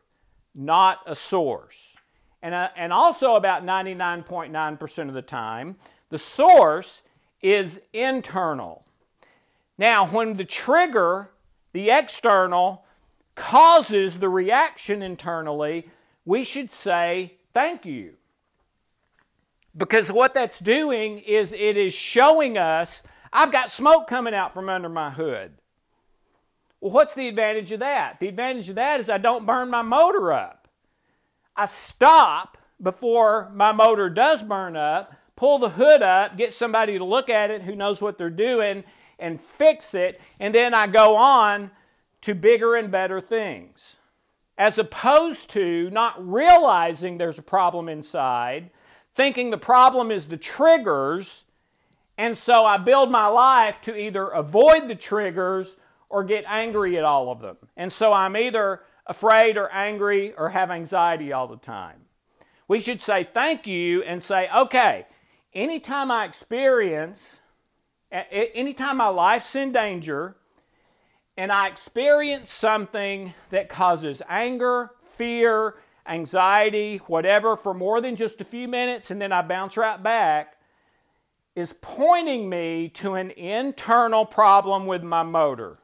not 0.53 0.99
a 1.07 1.15
source. 1.15 1.95
And, 2.43 2.53
uh, 2.53 2.69
and 2.77 2.93
also, 2.93 3.37
about 3.37 3.65
99.9% 3.65 5.07
of 5.07 5.15
the 5.15 5.23
time, 5.23 5.77
the 6.09 6.19
source 6.19 7.01
is 7.41 7.81
internal. 7.91 8.85
Now, 9.79 10.05
when 10.05 10.35
the 10.35 10.45
trigger, 10.45 11.31
the 11.73 11.89
external, 11.89 12.85
causes 13.39 14.19
the 14.19 14.29
reaction 14.29 15.01
internally, 15.01 15.89
we 16.25 16.43
should 16.43 16.69
say 16.69 17.33
thank 17.53 17.85
you. 17.85 18.13
Because 19.75 20.11
what 20.11 20.33
that's 20.33 20.59
doing 20.59 21.19
is 21.19 21.53
it 21.53 21.77
is 21.77 21.93
showing 21.93 22.57
us 22.57 23.03
I've 23.31 23.51
got 23.51 23.71
smoke 23.71 24.07
coming 24.07 24.33
out 24.33 24.53
from 24.53 24.69
under 24.69 24.89
my 24.89 25.11
hood. 25.11 25.53
Well, 26.81 26.91
what's 26.91 27.13
the 27.13 27.27
advantage 27.27 27.71
of 27.71 27.79
that? 27.79 28.19
The 28.19 28.27
advantage 28.27 28.69
of 28.69 28.75
that 28.75 28.99
is 28.99 29.09
I 29.09 29.17
don't 29.17 29.45
burn 29.45 29.69
my 29.69 29.81
motor 29.81 30.33
up. 30.33 30.67
I 31.55 31.65
stop 31.65 32.57
before 32.81 33.51
my 33.53 33.71
motor 33.71 34.09
does 34.09 34.41
burn 34.41 34.75
up, 34.75 35.13
pull 35.35 35.59
the 35.59 35.69
hood 35.69 36.01
up, 36.01 36.37
get 36.37 36.53
somebody 36.53 36.97
to 36.97 37.03
look 37.03 37.29
at 37.29 37.51
it 37.51 37.63
who 37.63 37.75
knows 37.75 38.01
what 38.01 38.17
they're 38.17 38.29
doing, 38.29 38.83
and 39.19 39.39
fix 39.39 39.93
it, 39.93 40.19
and 40.39 40.55
then 40.55 40.73
I 40.73 40.87
go 40.87 41.15
on 41.15 41.71
to 42.21 42.35
bigger 42.35 42.75
and 42.75 42.91
better 42.91 43.21
things. 43.21 43.95
As 44.57 44.77
opposed 44.77 45.49
to 45.51 45.89
not 45.89 46.15
realizing 46.19 47.17
there's 47.17 47.39
a 47.39 47.43
problem 47.43 47.87
inside, 47.87 48.71
thinking 49.15 49.49
the 49.49 49.57
problem 49.57 50.11
is 50.11 50.25
the 50.25 50.37
triggers, 50.37 51.45
and 52.17 52.37
so 52.37 52.65
I 52.65 52.77
build 52.77 53.09
my 53.09 53.27
life 53.27 53.79
to 53.81 53.97
either 53.97 54.27
avoid 54.27 54.87
the 54.87 54.95
triggers 54.95 55.77
or 56.09 56.23
get 56.23 56.43
angry 56.47 56.97
at 56.97 57.05
all 57.05 57.31
of 57.31 57.39
them. 57.39 57.57
And 57.77 57.91
so 57.91 58.11
I'm 58.11 58.35
either 58.35 58.81
afraid 59.05 59.57
or 59.57 59.71
angry 59.71 60.33
or 60.33 60.49
have 60.49 60.71
anxiety 60.71 61.31
all 61.31 61.47
the 61.47 61.57
time. 61.57 62.01
We 62.67 62.81
should 62.81 63.01
say 63.01 63.27
thank 63.33 63.65
you 63.65 64.03
and 64.03 64.21
say, 64.21 64.49
okay, 64.55 65.07
anytime 65.53 66.11
I 66.11 66.25
experience, 66.25 67.39
anytime 68.11 68.97
my 68.97 69.07
life's 69.07 69.55
in 69.55 69.71
danger, 69.71 70.35
and 71.39 71.53
I 71.53 71.69
experience 71.69 72.51
something 72.51 73.33
that 73.49 73.69
causes 73.69 74.21
anger, 74.27 74.91
fear, 75.01 75.75
anxiety, 76.05 76.97
whatever, 77.07 77.55
for 77.55 77.73
more 77.73 78.01
than 78.01 78.17
just 78.17 78.41
a 78.41 78.43
few 78.43 78.67
minutes, 78.67 79.09
and 79.09 79.21
then 79.21 79.31
I 79.31 79.41
bounce 79.41 79.77
right 79.77 80.03
back, 80.03 80.57
is 81.55 81.71
pointing 81.79 82.49
me 82.49 82.89
to 82.95 83.13
an 83.13 83.31
internal 83.31 84.25
problem 84.25 84.85
with 84.85 85.01
my 85.01 85.23
motor. 85.23 85.77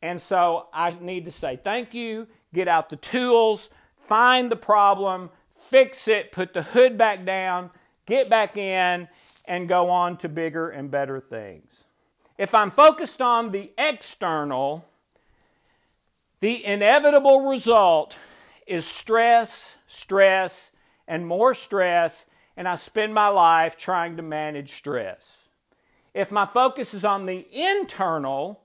And 0.00 0.22
so 0.22 0.68
I 0.72 0.90
need 1.00 1.24
to 1.24 1.32
say 1.32 1.56
thank 1.56 1.94
you, 1.94 2.28
get 2.54 2.68
out 2.68 2.90
the 2.90 2.96
tools, 2.96 3.70
find 3.96 4.52
the 4.52 4.56
problem, 4.56 5.30
fix 5.56 6.06
it, 6.06 6.30
put 6.30 6.54
the 6.54 6.62
hood 6.62 6.96
back 6.96 7.24
down, 7.24 7.70
get 8.06 8.30
back 8.30 8.56
in, 8.56 9.08
and 9.50 9.68
go 9.68 9.90
on 9.90 10.16
to 10.16 10.28
bigger 10.28 10.70
and 10.70 10.92
better 10.92 11.18
things. 11.18 11.88
If 12.38 12.54
I'm 12.54 12.70
focused 12.70 13.20
on 13.20 13.50
the 13.50 13.72
external, 13.76 14.84
the 16.38 16.64
inevitable 16.64 17.40
result 17.50 18.16
is 18.64 18.86
stress, 18.86 19.74
stress, 19.88 20.70
and 21.08 21.26
more 21.26 21.52
stress, 21.52 22.26
and 22.56 22.68
I 22.68 22.76
spend 22.76 23.12
my 23.12 23.26
life 23.26 23.76
trying 23.76 24.16
to 24.18 24.22
manage 24.22 24.74
stress. 24.74 25.48
If 26.14 26.30
my 26.30 26.46
focus 26.46 26.94
is 26.94 27.04
on 27.04 27.26
the 27.26 27.44
internal, 27.52 28.60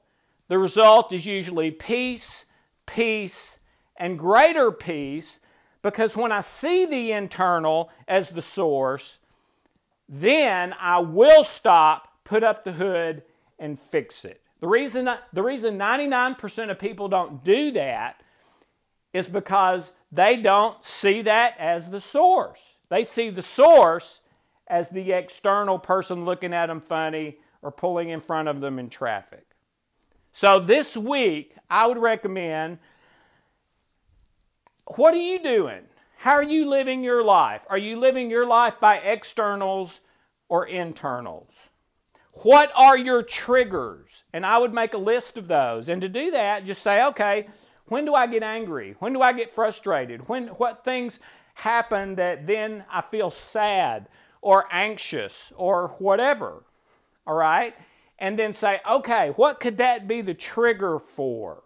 the 0.50 0.60
result 0.60 1.12
is 1.12 1.26
usually 1.26 1.72
peace, 1.72 2.46
peace, 2.86 3.58
and 3.98 4.20
greater 4.20 4.72
peace 4.72 5.40
because 5.82 6.16
when 6.16 6.32
I 6.32 6.42
see 6.42 6.86
the 6.86 7.12
internal 7.12 7.90
as 8.08 8.30
the 8.30 8.44
source, 8.44 9.18
then 10.08 10.74
I 10.80 11.00
will 11.00 11.44
stop, 11.44 12.10
put 12.24 12.44
up 12.44 12.64
the 12.64 12.74
hood, 12.74 13.24
and 13.58 13.80
fix 13.80 14.26
it. 14.26 14.42
The 14.60 14.68
reason, 14.68 15.10
the 15.34 15.44
reason 15.44 15.78
99% 15.78 16.72
of 16.72 16.80
people 16.80 17.08
don't 17.08 17.44
do 17.44 17.72
that 17.72 18.22
is 19.14 19.28
because 19.28 19.92
they 20.12 20.38
don't 20.38 20.84
see 20.84 21.22
that 21.24 21.56
as 21.58 21.90
the 21.90 22.02
source. 22.02 22.78
They 22.90 23.04
see 23.04 23.30
the 23.30 23.42
source 23.42 24.22
as 24.68 24.90
the 24.90 25.12
external 25.12 25.80
person 25.80 26.26
looking 26.26 26.54
at 26.54 26.68
them 26.68 26.82
funny 26.82 27.38
or 27.62 27.72
pulling 27.72 28.10
in 28.10 28.20
front 28.20 28.48
of 28.48 28.62
them 28.62 28.80
in 28.80 28.90
traffic. 28.90 29.46
So 30.34 30.60
this 30.60 30.98
week, 30.98 31.56
I 31.70 31.88
would 31.88 31.98
recommend 31.98 32.80
what 34.96 35.14
are 35.14 35.18
you 35.18 35.40
doing? 35.42 35.82
How 36.18 36.32
are 36.32 36.44
you 36.44 36.68
living 36.68 37.04
your 37.04 37.24
life? 37.24 37.62
Are 37.70 37.78
you 37.78 38.00
living 38.00 38.30
your 38.30 38.46
life 38.46 38.76
by 38.80 38.98
externals 38.98 40.02
or 40.50 40.66
internals? 40.66 41.52
What 42.44 42.72
are 42.76 42.98
your 42.98 43.24
triggers? 43.24 44.24
And 44.34 44.46
I 44.46 44.58
would 44.58 44.74
make 44.74 44.94
a 44.94 44.98
list 44.98 45.38
of 45.38 45.48
those. 45.48 45.88
And 45.88 46.02
to 46.02 46.10
do 46.10 46.32
that, 46.32 46.66
just 46.66 46.82
say, 46.82 47.06
okay, 47.06 47.48
when 47.86 48.06
do 48.06 48.14
I 48.14 48.28
get 48.28 48.44
angry? 48.44 48.96
When 49.00 49.14
do 49.14 49.22
I 49.22 49.34
get 49.34 49.50
frustrated? 49.50 50.28
When 50.28 50.48
what 50.48 50.84
things 50.84 51.20
happen 51.56 52.16
that 52.16 52.48
then 52.48 52.84
I 52.92 53.02
feel 53.02 53.30
sad 53.30 54.08
or 54.42 54.66
anxious 54.72 55.54
or 55.56 55.90
whatever? 56.00 56.64
All 57.26 57.36
right? 57.36 57.76
And 58.20 58.38
then 58.38 58.54
say, 58.54 58.82
okay, 58.90 59.30
what 59.36 59.60
could 59.60 59.78
that 59.78 60.08
be 60.08 60.22
the 60.22 60.34
trigger 60.34 61.00
for? 61.00 61.64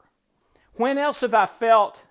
When 0.73 0.97
else 0.97 1.21
have 1.21 1.33
I 1.33 1.45
felt 1.45 2.01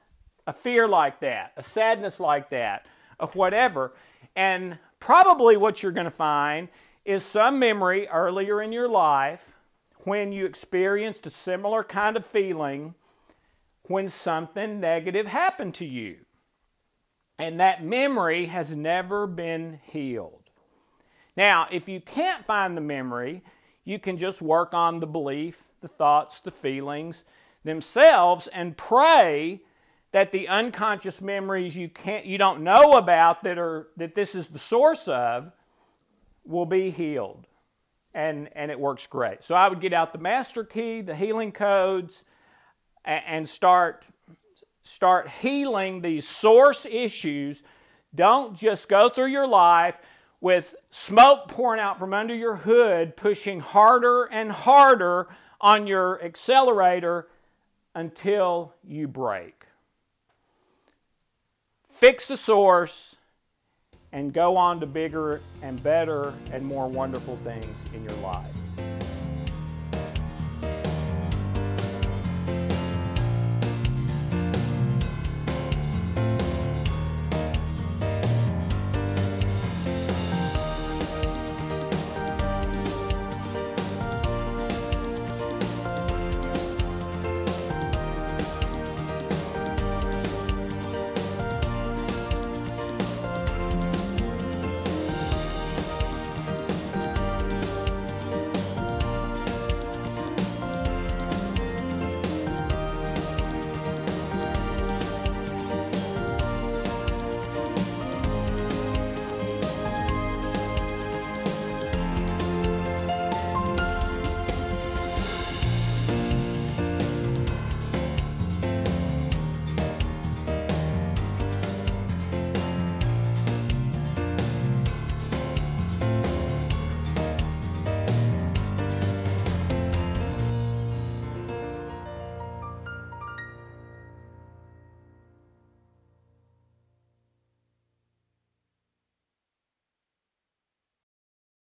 a 0.49 0.53
fear 0.53 0.89
like 0.89 1.21
that, 1.21 1.53
a 1.59 1.63
sadness 1.63 2.19
like 2.19 2.49
that, 2.49 2.87
of 3.21 3.37
whatever. 3.37 3.93
And 4.35 4.79
probably 4.99 5.59
what 5.59 5.83
you're 5.83 5.93
going 5.93 6.07
to 6.07 6.11
find 6.11 6.69
is 7.05 7.23
some 7.23 7.59
memory 7.59 8.09
earlier 8.09 8.63
in 8.63 8.73
your 8.73 8.89
life 8.89 9.53
when 10.05 10.33
you 10.33 10.47
experienced 10.47 11.27
a 11.27 11.31
similar 11.31 11.85
kind 11.85 12.17
of 12.17 12.25
feeling 12.25 12.95
when 13.83 14.09
something 14.09 14.81
negative 14.81 15.27
happened 15.27 15.75
to 15.75 15.85
you. 15.85 16.17
And 17.39 17.61
that 17.61 17.85
memory 17.85 18.47
has 18.47 18.75
never 18.75 19.27
been 19.27 19.81
healed. 19.85 20.45
Now, 21.37 21.69
if 21.71 21.91
you 21.91 22.01
can't 22.01 22.45
find 22.47 22.75
the 22.75 22.81
memory, 22.81 23.43
you 23.85 23.99
can 23.99 24.17
just 24.17 24.41
work 24.41 24.73
on 24.73 25.01
the 25.01 25.07
belief, 25.07 25.65
the 25.83 25.89
thoughts, 25.89 26.41
the 26.41 26.51
feelings 26.51 27.25
themselves 27.65 28.47
and 28.47 28.79
pray 28.79 29.61
that 30.13 30.33
the 30.33 30.49
unconscious 30.49 31.21
memories 31.21 31.77
you 31.77 31.89
can't 31.89 32.25
you 32.25 32.39
don't 32.39 32.63
know 32.63 32.97
about 32.97 33.43
that 33.45 33.59
are 33.59 33.89
that 33.97 34.15
this 34.15 34.35
is 34.35 34.49
the 34.49 34.59
source 34.59 35.07
of 35.09 35.53
will 36.45 36.67
be 36.67 36.91
healed. 36.91 37.47
And 38.15 38.49
and 38.55 38.71
it 38.71 38.81
works 38.81 39.07
great. 39.07 39.45
So 39.45 39.55
i 39.55 39.69
would 39.69 39.81
get 39.81 39.93
out 39.93 40.13
the 40.13 40.19
master 40.19 40.65
key 40.65 41.03
the 41.03 41.15
healing 41.15 41.53
codes 41.53 42.25
and, 43.05 43.49
start 43.49 44.07
start 44.83 45.29
healing 45.29 46.01
these 46.01 46.27
source 46.29 46.87
issues. 46.87 47.63
Don't 48.15 48.57
just 48.57 48.89
go 48.89 49.09
through 49.09 49.27
your 49.27 49.47
life 49.47 49.95
with 50.41 50.75
smoke 50.91 51.49
pouring 51.49 51.81
out 51.81 51.99
from 51.99 52.15
under 52.15 52.35
your 52.35 52.57
hood 52.57 53.17
pushing 53.17 53.61
harder 53.61 54.25
and 54.25 54.51
harder 54.51 55.29
on 55.61 55.87
your 55.87 56.23
accelerator 56.23 57.29
until 57.95 58.75
you 58.85 59.09
break 59.09 59.58
fix 61.99 62.29
the 62.29 62.37
source, 62.37 63.17
and 64.13 64.33
go 64.33 64.57
on 64.57 64.79
to 64.79 64.87
bigger 64.87 65.41
and 65.63 65.83
better 65.83 66.33
and 66.53 66.65
more 66.65 66.87
wonderful 66.87 67.37
things 67.39 67.85
in 67.93 68.05
your 68.05 68.17
life. 68.19 68.55